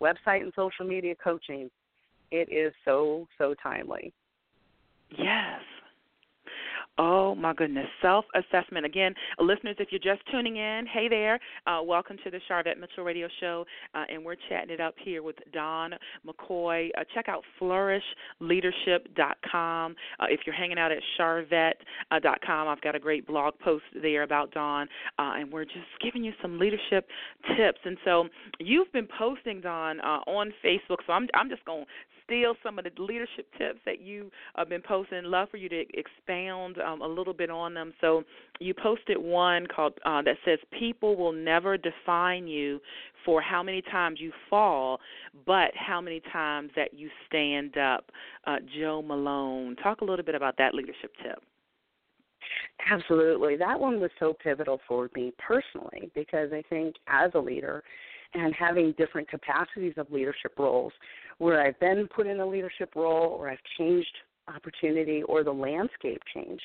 [0.01, 1.71] website and social media coaching,
[2.31, 4.13] it is so, so timely.
[5.11, 5.61] Yes.
[6.97, 8.87] Oh my goodness, self assessment.
[8.87, 13.03] Again, listeners, if you're just tuning in, hey there, uh, welcome to the Sharvette Mitchell
[13.03, 13.67] Radio Show,
[13.97, 16.91] uh, and we're chatting it up here with Dawn McCoy.
[16.97, 19.97] Uh, check out flourishleadership.com.
[20.21, 24.53] Uh, if you're hanging out at sharvette.com, I've got a great blog post there about
[24.53, 24.87] Dawn.
[25.19, 27.09] uh, and we're just giving you some leadership
[27.57, 27.81] tips.
[27.85, 28.29] And so
[28.61, 31.91] you've been posting, Dawn, uh, on Facebook, so I'm, I'm just going to
[32.25, 35.25] steal some of the leadership tips that you have been posting.
[35.25, 37.93] Love for you to expound um, a little bit on them.
[38.01, 38.25] So
[38.61, 42.81] you posted one called uh, that says people will never define you
[43.25, 45.01] for how many times you fall,
[45.47, 48.11] but how many times that you stand up.
[48.47, 51.43] Uh, Jo Malone, talk a little bit about that leadership tip.
[52.91, 53.57] Absolutely.
[53.57, 57.83] That one was so pivotal for me personally because I think as a leader
[58.35, 60.93] and having different capacities of leadership roles,
[61.39, 64.15] where I've been put in a leadership role or I've changed
[64.55, 66.63] opportunity or the landscape changed,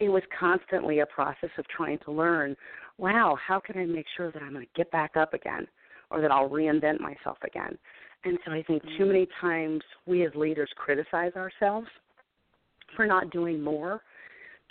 [0.00, 2.56] it was constantly a process of trying to learn
[2.98, 5.66] wow, how can I make sure that I'm going to get back up again
[6.10, 7.76] or that I'll reinvent myself again?
[8.24, 11.88] And so I think too many times we as leaders criticize ourselves
[12.96, 14.00] for not doing more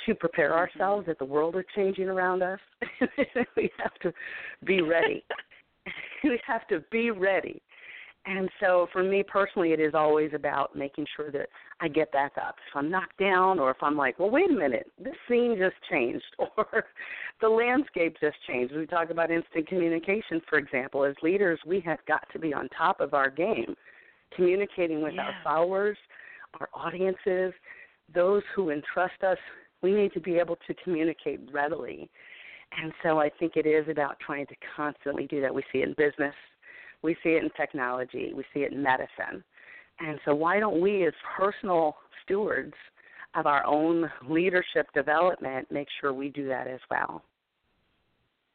[0.06, 0.80] to prepare mm-hmm.
[0.80, 2.60] ourselves that the world is changing around us.
[3.58, 4.14] we have to
[4.66, 5.24] be ready.
[6.24, 7.62] we have to be ready
[8.26, 11.50] and so for me personally, it is always about making sure that
[11.82, 12.56] I get back up.
[12.70, 15.76] If I'm knocked down or if I'm like, well, wait a minute, this scene just
[15.92, 16.86] changed or
[17.42, 18.74] the landscape just changed.
[18.74, 21.04] We talk about instant communication, for example.
[21.04, 23.76] As leaders, we have got to be on top of our game,
[24.34, 25.24] communicating with yeah.
[25.24, 25.98] our followers,
[26.62, 27.54] our audiences,
[28.14, 29.38] those who entrust us
[29.82, 32.10] We need to be able to communicate readily.
[32.82, 35.54] And so I think it is about trying to constantly do that.
[35.54, 36.34] We see it in business,
[37.02, 39.44] we see it in technology, we see it in medicine.
[40.00, 42.74] And so why don't we as personal stewards
[43.36, 47.24] of our own leadership development make sure we do that as well?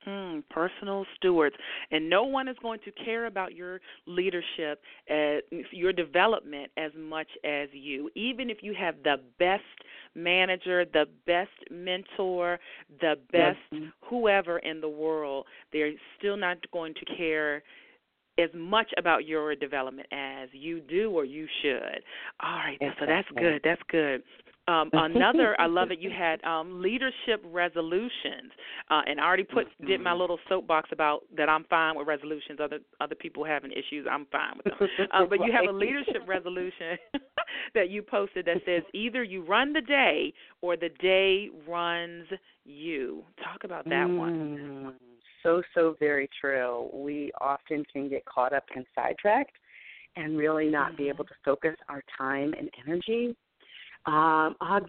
[0.06, 1.56] Mm, personal stewards.
[1.90, 4.80] And no one is going to care about your leadership,
[5.10, 5.38] uh,
[5.72, 8.08] your development as much as you.
[8.14, 9.62] Even if you have the best
[10.14, 12.58] manager, the best mentor,
[13.00, 13.58] the best
[14.08, 17.62] whoever in the world, they're still not going to care
[18.38, 22.02] as much about your development as you do or you should.
[22.40, 23.06] All right, exactly.
[23.06, 23.60] so that's good.
[23.64, 24.22] That's good.
[24.68, 25.98] Um, another, I love it.
[25.98, 28.52] You had um, leadership resolutions,
[28.90, 31.48] uh, and I already put did my little soapbox about that.
[31.48, 32.60] I'm fine with resolutions.
[32.62, 34.88] Other other people having issues, I'm fine with them.
[35.12, 36.98] Uh, but you have a leadership resolution
[37.74, 42.26] that you posted that says either you run the day or the day runs
[42.64, 43.22] you.
[43.42, 44.18] Talk about that mm.
[44.18, 44.94] one.
[45.42, 46.90] So so very true.
[46.92, 49.56] We often can get caught up and sidetracked,
[50.16, 51.02] and really not mm-hmm.
[51.04, 53.34] be able to focus our time and energy
[54.08, 54.88] um, Og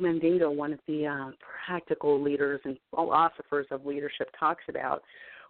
[0.56, 1.32] one of the uh,
[1.66, 5.02] practical leaders and philosophers of leadership, talks about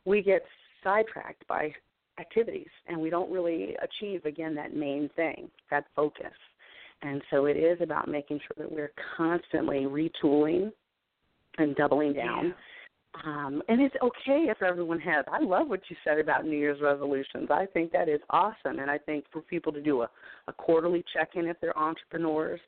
[0.05, 0.43] we get
[0.83, 1.71] sidetracked by
[2.19, 6.33] activities and we don't really achieve, again, that main thing, that focus.
[7.01, 10.71] And so it is about making sure that we're constantly retooling
[11.57, 12.47] and doubling down.
[12.47, 12.53] Yeah.
[13.25, 15.25] Um, and it's okay if everyone has.
[15.31, 17.49] I love what you said about New Year's resolutions.
[17.49, 18.79] I think that is awesome.
[18.79, 20.09] And I think for people to do a,
[20.47, 22.59] a quarterly check in if they're entrepreneurs,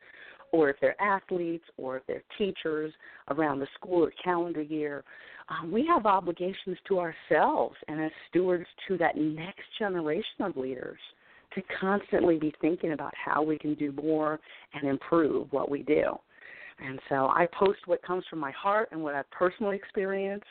[0.51, 2.93] or if they're athletes or if they're teachers
[3.29, 5.03] around the school or calendar year,
[5.49, 10.99] um, we have obligations to ourselves and as stewards to that next generation of leaders
[11.55, 14.39] to constantly be thinking about how we can do more
[14.73, 16.17] and improve what we do.
[16.83, 20.45] And so I post what comes from my heart and what I've personally experienced,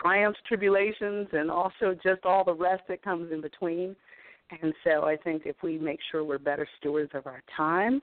[0.00, 3.94] triumphs, tribulations, and also just all the rest that comes in between.
[4.62, 8.00] And so I think if we make sure we're better stewards of our time,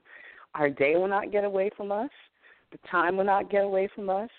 [0.56, 2.10] our day will not get away from us.
[2.72, 4.30] The time will not get away from us.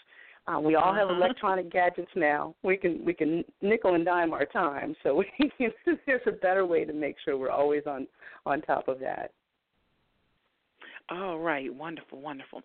[0.46, 1.16] Uh, we all have uh-huh.
[1.16, 2.54] electronic gadgets now.
[2.62, 4.94] We can we can nickel and dime our time.
[5.02, 5.14] So
[5.48, 5.50] we,
[6.06, 8.06] there's a better way to make sure we're always on
[8.44, 9.32] on top of that.
[11.11, 12.62] All right, wonderful, wonderful.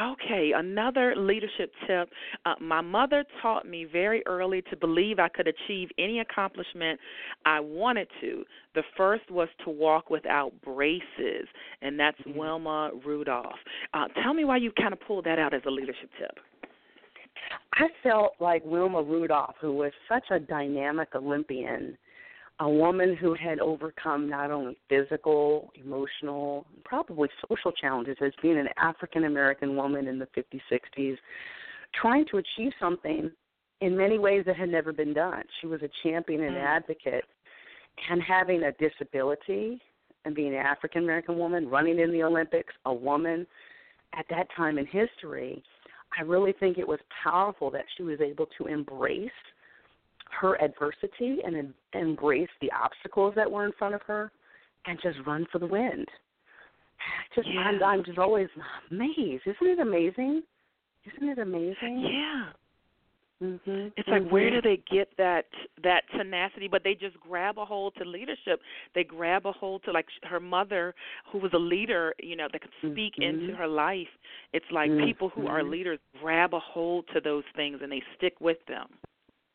[0.00, 2.08] Okay, another leadership tip.
[2.46, 6.98] Uh, my mother taught me very early to believe I could achieve any accomplishment
[7.44, 8.44] I wanted to.
[8.74, 11.46] The first was to walk without braces,
[11.82, 12.38] and that's mm-hmm.
[12.38, 13.52] Wilma Rudolph.
[13.92, 16.38] Uh, tell me why you kind of pulled that out as a leadership tip.
[17.74, 21.98] I felt like Wilma Rudolph, who was such a dynamic Olympian,
[22.62, 28.68] a woman who had overcome not only physical, emotional, probably social challenges as being an
[28.76, 31.16] African American woman in the 50s, 60s,
[32.00, 33.32] trying to achieve something
[33.80, 35.42] in many ways that had never been done.
[35.60, 36.64] She was a champion and mm.
[36.64, 37.24] advocate,
[38.08, 39.82] and having a disability
[40.24, 43.44] and being an African American woman, running in the Olympics, a woman
[44.16, 45.64] at that time in history,
[46.16, 49.30] I really think it was powerful that she was able to embrace
[50.40, 54.32] her adversity and embrace the obstacles that were in front of her
[54.86, 56.06] and just run for the wind.
[57.34, 57.60] Just yeah.
[57.60, 58.48] I'm, I'm just always
[58.90, 59.42] amazed.
[59.46, 60.42] Isn't it amazing?
[61.14, 62.08] Isn't it amazing?
[62.08, 62.52] Yeah.
[63.42, 63.88] Mm-hmm.
[63.96, 64.32] It's like mm-hmm.
[64.32, 65.46] where do they get that
[65.82, 66.68] that tenacity?
[66.68, 68.60] But they just grab a hold to leadership.
[68.94, 70.94] They grab a hold to like her mother,
[71.30, 73.40] who was a leader, you know, that could speak mm-hmm.
[73.40, 74.06] into her life.
[74.52, 75.70] It's like people who are Mm-hmm.
[75.70, 78.86] leaders grab a hold to those things and they stick with them.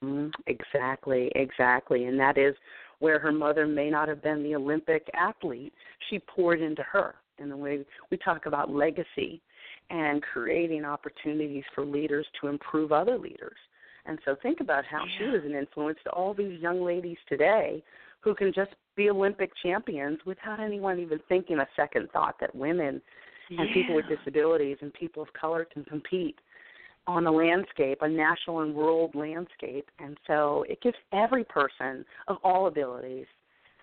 [0.03, 2.05] Mm, exactly, exactly.
[2.05, 2.55] And that is
[2.99, 5.73] where her mother may not have been the Olympic athlete.
[6.09, 7.15] She poured into her.
[7.39, 9.41] And the way we talk about legacy
[9.89, 13.57] and creating opportunities for leaders to improve other leaders.
[14.05, 15.11] And so think about how yeah.
[15.17, 17.83] she was an influence to all these young ladies today
[18.21, 23.01] who can just be Olympic champions without anyone even thinking a second thought that women
[23.49, 23.61] yeah.
[23.61, 26.39] and people with disabilities and people of color can compete
[27.07, 29.89] on a landscape, a national and world landscape.
[29.99, 33.25] And so it gives every person of all abilities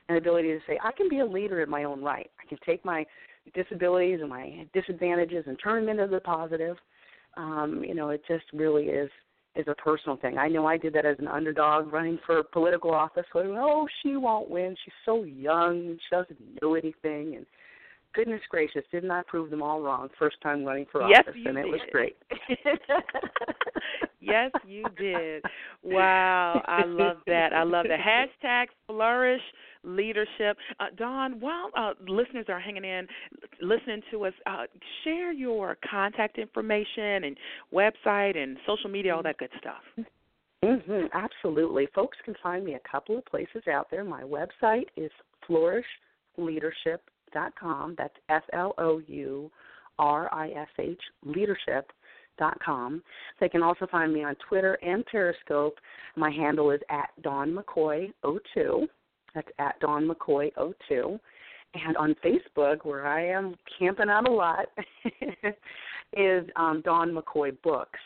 [0.09, 2.31] an ability to say, I can be a leader in my own right.
[2.39, 3.07] I can take my
[3.55, 6.77] disabilities and my disadvantages and turn them into the positive.
[7.37, 9.11] Um, you know, it just really is
[9.57, 10.37] is a personal thing.
[10.37, 13.25] I know I did that as an underdog running for political office.
[13.33, 14.75] So, oh, she won't win.
[14.85, 15.97] She's so young.
[15.97, 17.37] She doesn't know anything.
[17.37, 17.47] And
[18.14, 21.34] goodness gracious, didn't I prove them all wrong first time running for yes, office?
[21.36, 21.66] You and did.
[21.66, 22.16] it was great.
[24.20, 25.42] yes, you did.
[25.82, 27.52] Wow, I love that.
[27.52, 29.42] I love the hashtag flourish
[29.82, 30.56] leadership.
[30.80, 33.06] Uh, Dawn, while uh, listeners are hanging in,
[33.60, 34.64] listening to us, uh,
[35.04, 37.36] share your contact information and
[37.72, 40.06] website and social media, all that good stuff.
[40.64, 41.88] Mm-hmm, absolutely.
[41.94, 44.04] Folks can find me a couple of places out there.
[44.04, 45.10] My website is
[45.48, 46.98] flourishleadership.com.
[47.35, 49.51] That's F L O U
[49.99, 53.03] R I S H leadership.com.
[53.41, 55.78] They can also find me on Twitter and Periscope.
[56.16, 58.87] My handle is at Dawn McCoy02.
[59.35, 61.20] That's at Dawn McCoy02.
[61.74, 64.66] And on Facebook, where I am camping out a lot,
[66.16, 67.99] is um, Dawn McCoy Books.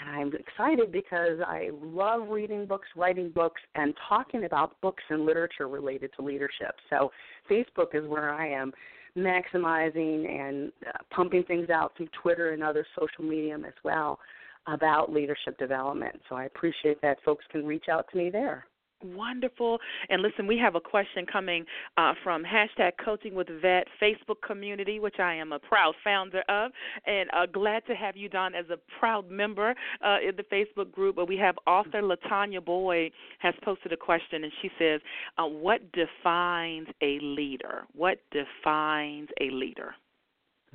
[0.00, 5.24] And I'm excited because I love reading books, writing books, and talking about books and
[5.24, 6.74] literature related to leadership.
[6.90, 7.10] So
[7.50, 8.72] Facebook is where I am
[9.16, 14.18] maximizing and uh, pumping things out through Twitter and other social medium as well
[14.66, 16.20] about leadership development.
[16.28, 18.66] So I appreciate that folks can reach out to me there.
[19.02, 19.78] Wonderful.
[20.08, 21.66] And listen, we have a question coming
[21.98, 26.72] uh, from hashtag Coaching with Vet Facebook community, which I am a proud founder of,
[27.06, 30.90] and uh, glad to have you, Dawn, as a proud member uh, in the Facebook
[30.92, 31.16] group.
[31.16, 35.00] But we have author Latanya Boyd has posted a question, and she says,
[35.36, 37.84] uh, "What defines a leader?
[37.92, 39.94] What defines a leader?"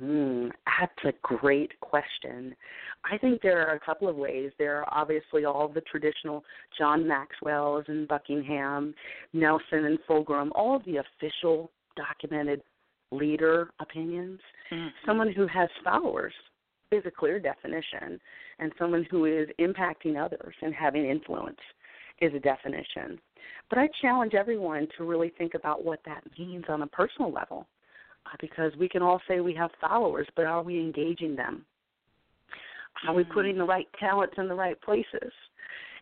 [0.02, 0.48] Hmm,
[0.80, 2.56] that's a great question.
[3.04, 4.50] I think there are a couple of ways.
[4.58, 6.42] There are obviously all the traditional
[6.76, 8.94] John Maxwell's and Buckingham,
[9.32, 12.62] Nelson and Fulghum, all of the official documented
[13.12, 14.40] leader opinions.
[14.72, 14.88] Mm-hmm.
[15.06, 16.32] Someone who has followers
[16.90, 18.18] is a clear definition,
[18.58, 21.60] and someone who is impacting others and having influence
[22.20, 23.20] is a definition.
[23.70, 27.68] But I challenge everyone to really think about what that means on a personal level
[28.40, 31.64] because we can all say we have followers, but are we engaging them?
[33.06, 33.32] Are we mm-hmm.
[33.32, 35.32] putting the right talents in the right places?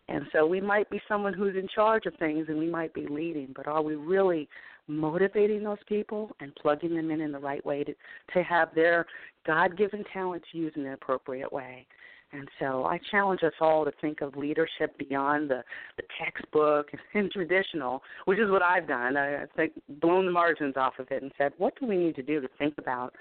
[0.07, 3.07] And so we might be someone who's in charge of things and we might be
[3.07, 4.49] leading, but are we really
[4.87, 7.93] motivating those people and plugging them in in the right way to,
[8.33, 9.05] to have their
[9.45, 11.87] God given talents used in an appropriate way?
[12.33, 15.63] And so I challenge us all to think of leadership beyond the,
[15.97, 19.17] the textbook and traditional, which is what I've done.
[19.17, 22.15] I, I think blown the margins off of it and said, what do we need
[22.15, 23.13] to do to think about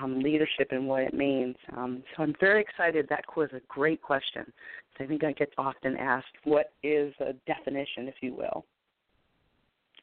[0.00, 1.56] um, leadership and what it means?
[1.76, 3.06] Um, so I'm very excited.
[3.08, 4.52] That was a great question.
[5.00, 8.64] I think I get often asked, what is a definition, if you will?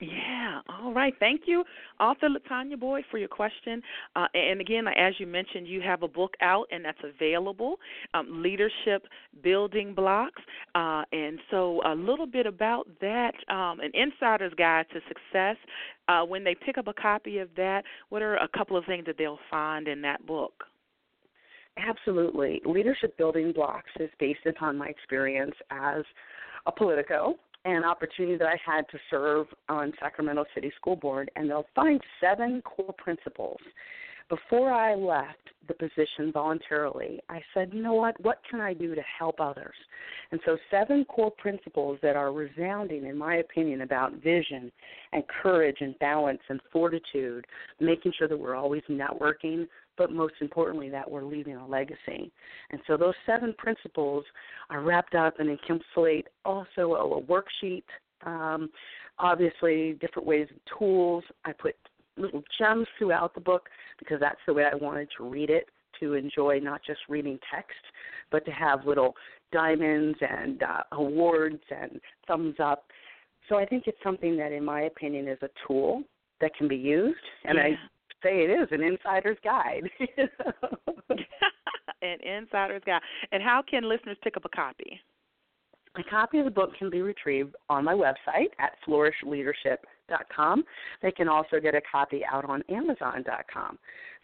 [0.01, 0.59] Yeah.
[0.67, 1.13] All right.
[1.19, 1.63] Thank you,
[2.01, 3.81] author Latanya Boyd, for your question.
[4.15, 7.77] Uh, and again, as you mentioned, you have a book out, and that's available,
[8.13, 9.07] um, Leadership
[9.41, 10.41] Building Blocks.
[10.73, 15.55] Uh, and so, a little bit about that, um, an insider's guide to success.
[16.09, 19.05] Uh, when they pick up a copy of that, what are a couple of things
[19.05, 20.65] that they'll find in that book?
[21.77, 22.61] Absolutely.
[22.65, 26.03] Leadership Building Blocks is based upon my experience as
[26.65, 27.35] a Politico
[27.65, 31.99] an opportunity that I had to serve on Sacramento City School Board, and they'll find
[32.21, 33.57] seven core principles.
[34.29, 38.19] Before I left the position voluntarily, I said, you know what?
[38.23, 39.75] What can I do to help others?
[40.31, 44.71] And so, seven core principles that are resounding, in my opinion, about vision
[45.13, 47.45] and courage and balance and fortitude,
[47.79, 49.67] making sure that we're always networking,
[49.97, 52.31] but most importantly, that we're leaving a legacy.
[52.71, 54.25] And so those seven principles
[54.71, 57.83] are wrapped up and encapsulate also a, worksheet,
[58.25, 58.69] um,
[59.19, 61.23] obviously, different ways of tools.
[61.45, 61.75] I put
[62.17, 66.13] little gems throughout the book because that's the way I wanted to read it to
[66.13, 67.75] enjoy not just reading text,
[68.31, 69.13] but to have little
[69.51, 72.85] diamonds and uh, awards and thumbs up.
[73.47, 76.03] So I think it's something that, in my opinion, is a tool
[76.41, 77.17] that can be used.
[77.45, 77.63] And yeah.
[77.63, 77.69] I
[78.23, 79.83] say it is an insider's guide.
[82.01, 83.01] an insider's guide.
[83.31, 84.99] And how can listeners pick up a copy?
[85.97, 90.63] A copy of the book can be retrieved on my website at flourishleadership.com.
[91.01, 93.79] They can also get a copy out on amazon.com.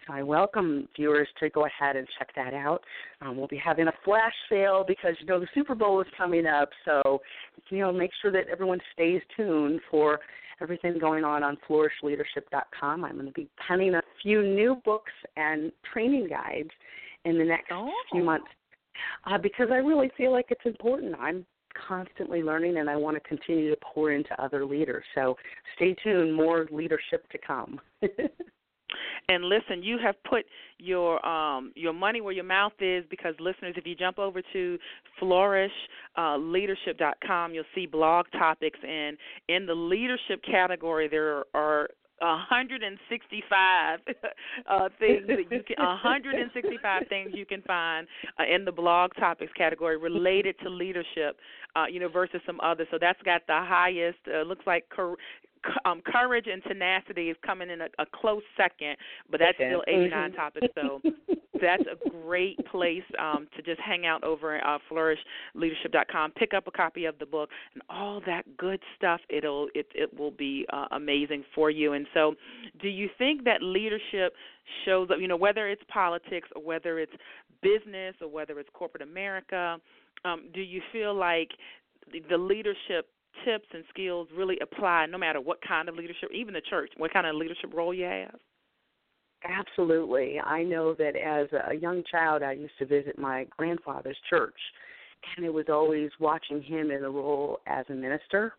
[0.05, 2.82] So I welcome viewers to go ahead and check that out.
[3.22, 6.45] Um, we'll be having a flash sale because you know the Super Bowl is coming
[6.47, 7.21] up, so
[7.70, 10.20] you know make sure that everyone stays tuned for
[10.59, 13.05] everything going on on flourishleadership.com.
[13.05, 16.71] I'm going to be penning a few new books and training guides
[17.25, 17.91] in the next oh.
[18.12, 18.47] few months
[19.25, 21.16] uh, because I really feel like it's important.
[21.20, 21.45] I'm
[21.87, 25.03] constantly learning and I want to continue to pour into other leaders.
[25.15, 25.37] So
[25.75, 27.79] stay tuned, more leadership to come.
[29.29, 30.45] And listen, you have put
[30.77, 34.77] your um your money where your mouth is because listeners, if you jump over to
[35.21, 39.17] flourishleadership.com, uh, you'll see blog topics and
[39.47, 41.87] in the leadership category there are
[42.21, 43.99] 165
[44.69, 48.07] uh, things that you can 165 things you can find
[48.39, 51.37] uh, in the blog topics category related to leadership,
[51.75, 52.87] uh, you know, versus some others.
[52.91, 54.19] So that's got the highest.
[54.27, 54.85] Uh, looks like
[55.86, 58.97] um, courage and tenacity is coming in a, a close second,
[59.29, 59.70] but that's Okay.
[59.70, 60.36] still 89 Mhm.
[60.36, 60.67] topics.
[60.75, 61.01] So
[61.59, 66.32] that's a great place um, to just hang out over at uh, flourishleadership.com.
[66.32, 69.21] Pick up a copy of the book and all that good stuff.
[69.29, 71.93] It'll it it will be uh, amazing for you.
[71.93, 72.36] And so,
[72.82, 74.33] do you think that leadership
[74.86, 75.17] shows up?
[75.20, 77.13] You know, whether it's politics or whether it's
[77.62, 79.78] business or whether it's corporate America,
[80.25, 81.50] um, do you feel like
[82.12, 83.08] the, the leadership
[83.45, 87.13] tips and skills really apply no matter what kind of leadership, even the church, what
[87.13, 88.36] kind of leadership role you have?
[89.43, 90.39] Absolutely.
[90.39, 94.58] I know that as a young child, I used to visit my grandfather's church,
[95.36, 98.53] and it was always watching him in the role as a minister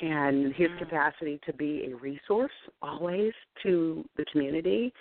[0.00, 0.78] and his mm.
[0.78, 2.52] capacity to be a resource
[2.82, 3.32] always
[3.62, 4.92] to the community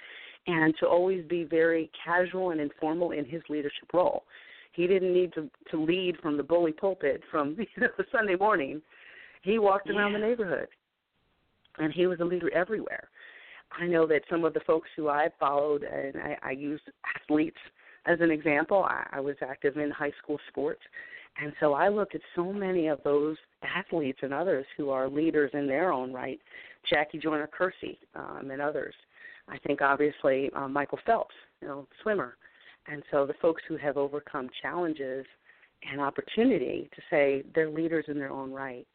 [0.47, 4.23] and to always be very casual and informal in his leadership role.
[4.71, 8.35] He didn't need to to lead from the bully pulpit from you know, the Sunday
[8.35, 8.81] morning.
[9.43, 10.68] He walked around the neighborhood,
[11.77, 13.09] and he was a leader everywhere.
[13.72, 16.81] I know that some of the folks who I've followed, and I, I use
[17.15, 17.57] athletes
[18.05, 18.84] as an example.
[18.84, 20.81] I, I was active in high school sports,
[21.41, 25.51] and so I look at so many of those athletes and others who are leaders
[25.53, 26.39] in their own right.
[26.89, 28.95] Jackie Joyner Kersee um, and others.
[29.49, 32.38] I think obviously um, Michael Phelps, you know, swimmer.
[32.88, 35.26] And so the folks who have overcome challenges
[35.89, 38.88] and opportunity to say they're leaders in their own right.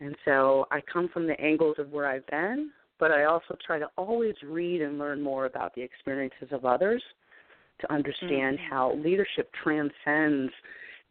[0.00, 3.78] And so I come from the angles of where I've been, but I also try
[3.78, 7.02] to always read and learn more about the experiences of others
[7.80, 8.68] to understand Mhm.
[8.68, 10.52] how leadership transcends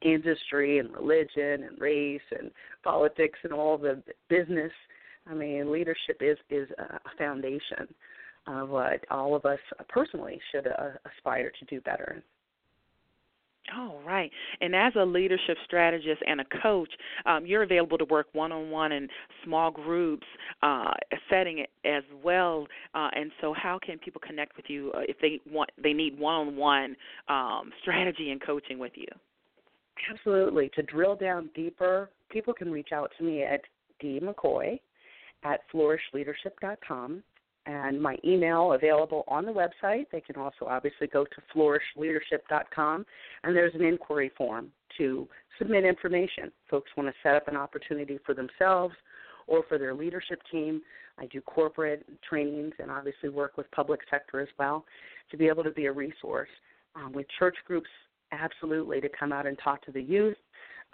[0.02, 2.52] industry and religion and race and
[2.84, 4.72] politics and all the business.
[5.26, 7.94] I mean, leadership is is a foundation
[8.46, 9.60] of what all of us
[9.90, 12.24] personally should uh, aspire to do better.
[13.76, 14.32] Oh, right.
[14.62, 16.90] And as a leadership strategist and a coach,
[17.26, 19.10] um, you're available to work one on one in
[19.44, 20.26] small groups
[20.64, 20.94] uh,
[21.30, 22.68] setting as well.
[22.96, 26.18] Uh, and so, how can people connect with you uh, if they want they need
[26.18, 26.96] one on one
[27.82, 29.08] strategy and coaching with you?
[30.12, 30.70] Absolutely.
[30.76, 33.62] To drill down deeper, people can reach out to me at
[34.00, 34.80] D McCoy
[35.44, 37.24] at flourishleadership.com
[37.68, 40.06] and my email available on the website.
[40.12, 43.06] They can also obviously go to flourishleadership.com
[43.44, 45.28] and there's an inquiry form to
[45.60, 46.52] submit information.
[46.70, 48.96] Folks want to set up an opportunity for themselves
[49.48, 50.82] or for their leadership team.
[51.20, 54.86] I do corporate trainings and obviously work with public sector as well
[55.30, 56.50] to be able to be a resource.
[56.96, 57.90] Um, with church groups,
[58.32, 60.38] absolutely, to come out and talk to the youth,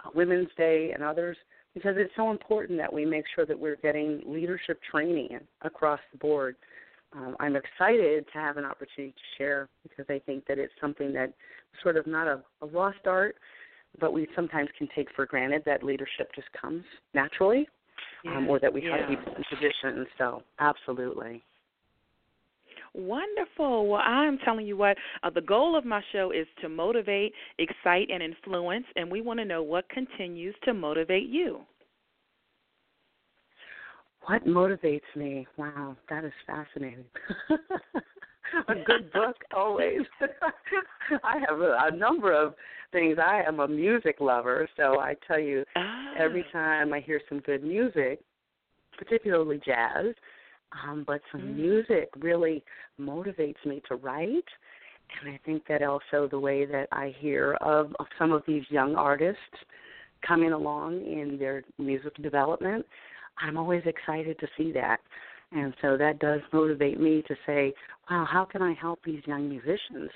[0.04, 1.36] uh, Women's Day, and others
[1.74, 6.18] because it's so important that we make sure that we're getting leadership training across the
[6.18, 6.56] board.
[7.12, 11.12] Um, I'm excited to have an opportunity to share because I think that it's something
[11.12, 11.32] that
[11.82, 13.36] sort of not a, a lost art,
[14.00, 17.68] but we sometimes can take for granted that leadership just comes naturally,
[18.26, 19.16] um, or that we have yeah.
[19.16, 20.06] people in positions.
[20.18, 21.42] So, absolutely.
[22.94, 23.88] Wonderful.
[23.88, 28.08] Well, I'm telling you what, uh, the goal of my show is to motivate, excite,
[28.10, 31.60] and influence, and we want to know what continues to motivate you.
[34.26, 35.46] What motivates me?
[35.56, 37.04] Wow, that is fascinating.
[38.68, 40.00] a good book always.
[41.24, 42.54] I have a, a number of
[42.92, 43.18] things.
[43.18, 45.64] I am a music lover, so I tell you,
[46.16, 48.20] every time I hear some good music,
[48.96, 50.14] particularly jazz,
[50.82, 51.56] um, but some Mm.
[51.56, 52.64] music really
[52.98, 54.48] motivates me to write.
[55.20, 58.68] And I think that also the way that I hear of, of some of these
[58.70, 59.64] young artists
[60.22, 62.86] coming along in their music development,
[63.38, 65.00] I'm always excited to see that.
[65.52, 67.74] And so that does motivate me to say,
[68.10, 70.10] wow, how can I help these young musicians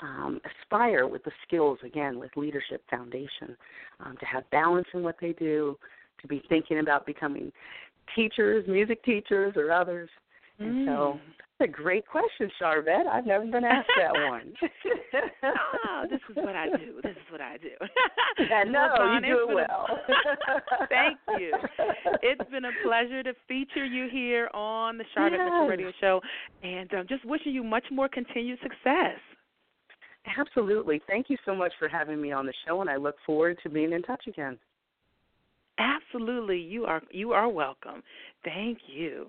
[0.00, 3.56] um, aspire with the skills, again, with Leadership Foundation,
[4.00, 5.78] um, to have balance in what they do,
[6.20, 7.52] to be thinking about becoming
[8.14, 10.08] teachers, music teachers, or others.
[10.58, 11.18] And so
[11.58, 13.06] that's a great question, Sharvette.
[13.10, 14.52] I've never been asked that one.
[15.42, 17.00] oh, this is what I do.
[17.02, 17.70] This is what I do.
[18.54, 19.86] I know, Well, you do it been a- well.
[20.88, 21.52] Thank you.
[22.22, 25.70] It's been a pleasure to feature you here on the Sharvette Mitchell Yes.
[25.70, 26.20] Radio Show,
[26.62, 29.18] and um, just wishing you much more continued success.
[30.38, 31.00] Absolutely.
[31.08, 33.68] Thank you so much for having me on the show, and I look forward to
[33.68, 34.58] being in touch again.
[35.82, 38.02] Absolutely, you are you are welcome.
[38.44, 39.26] Thank you.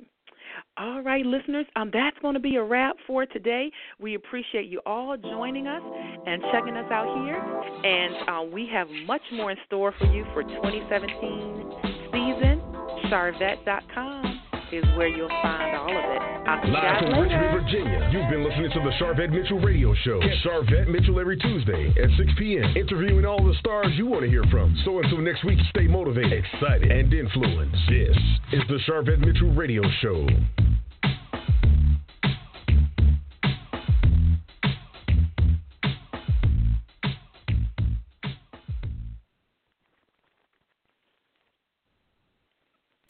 [0.77, 3.71] All right, listeners, um, that's going to be a wrap for today.
[3.99, 5.81] We appreciate you all joining us
[6.27, 10.25] and checking us out here, and uh, we have much more in store for you
[10.33, 11.73] for 2017
[12.11, 12.61] season.
[13.09, 14.32] Sharvette.com.
[14.77, 16.21] is where you'll find all of it.
[16.47, 17.23] I'll see Live from later.
[17.23, 20.19] Richmond, Virginia, you've been listening to the Sharvette Mitchell Radio Show.
[20.19, 24.29] Catch Sharvette Mitchell every Tuesday at 6 p.m., interviewing all the stars you want to
[24.29, 24.75] hear from.
[24.83, 27.77] So until next week, stay motivated, excited, and influenced.
[27.87, 28.17] This
[28.51, 30.27] is the Sharvette Mitchell Radio Show.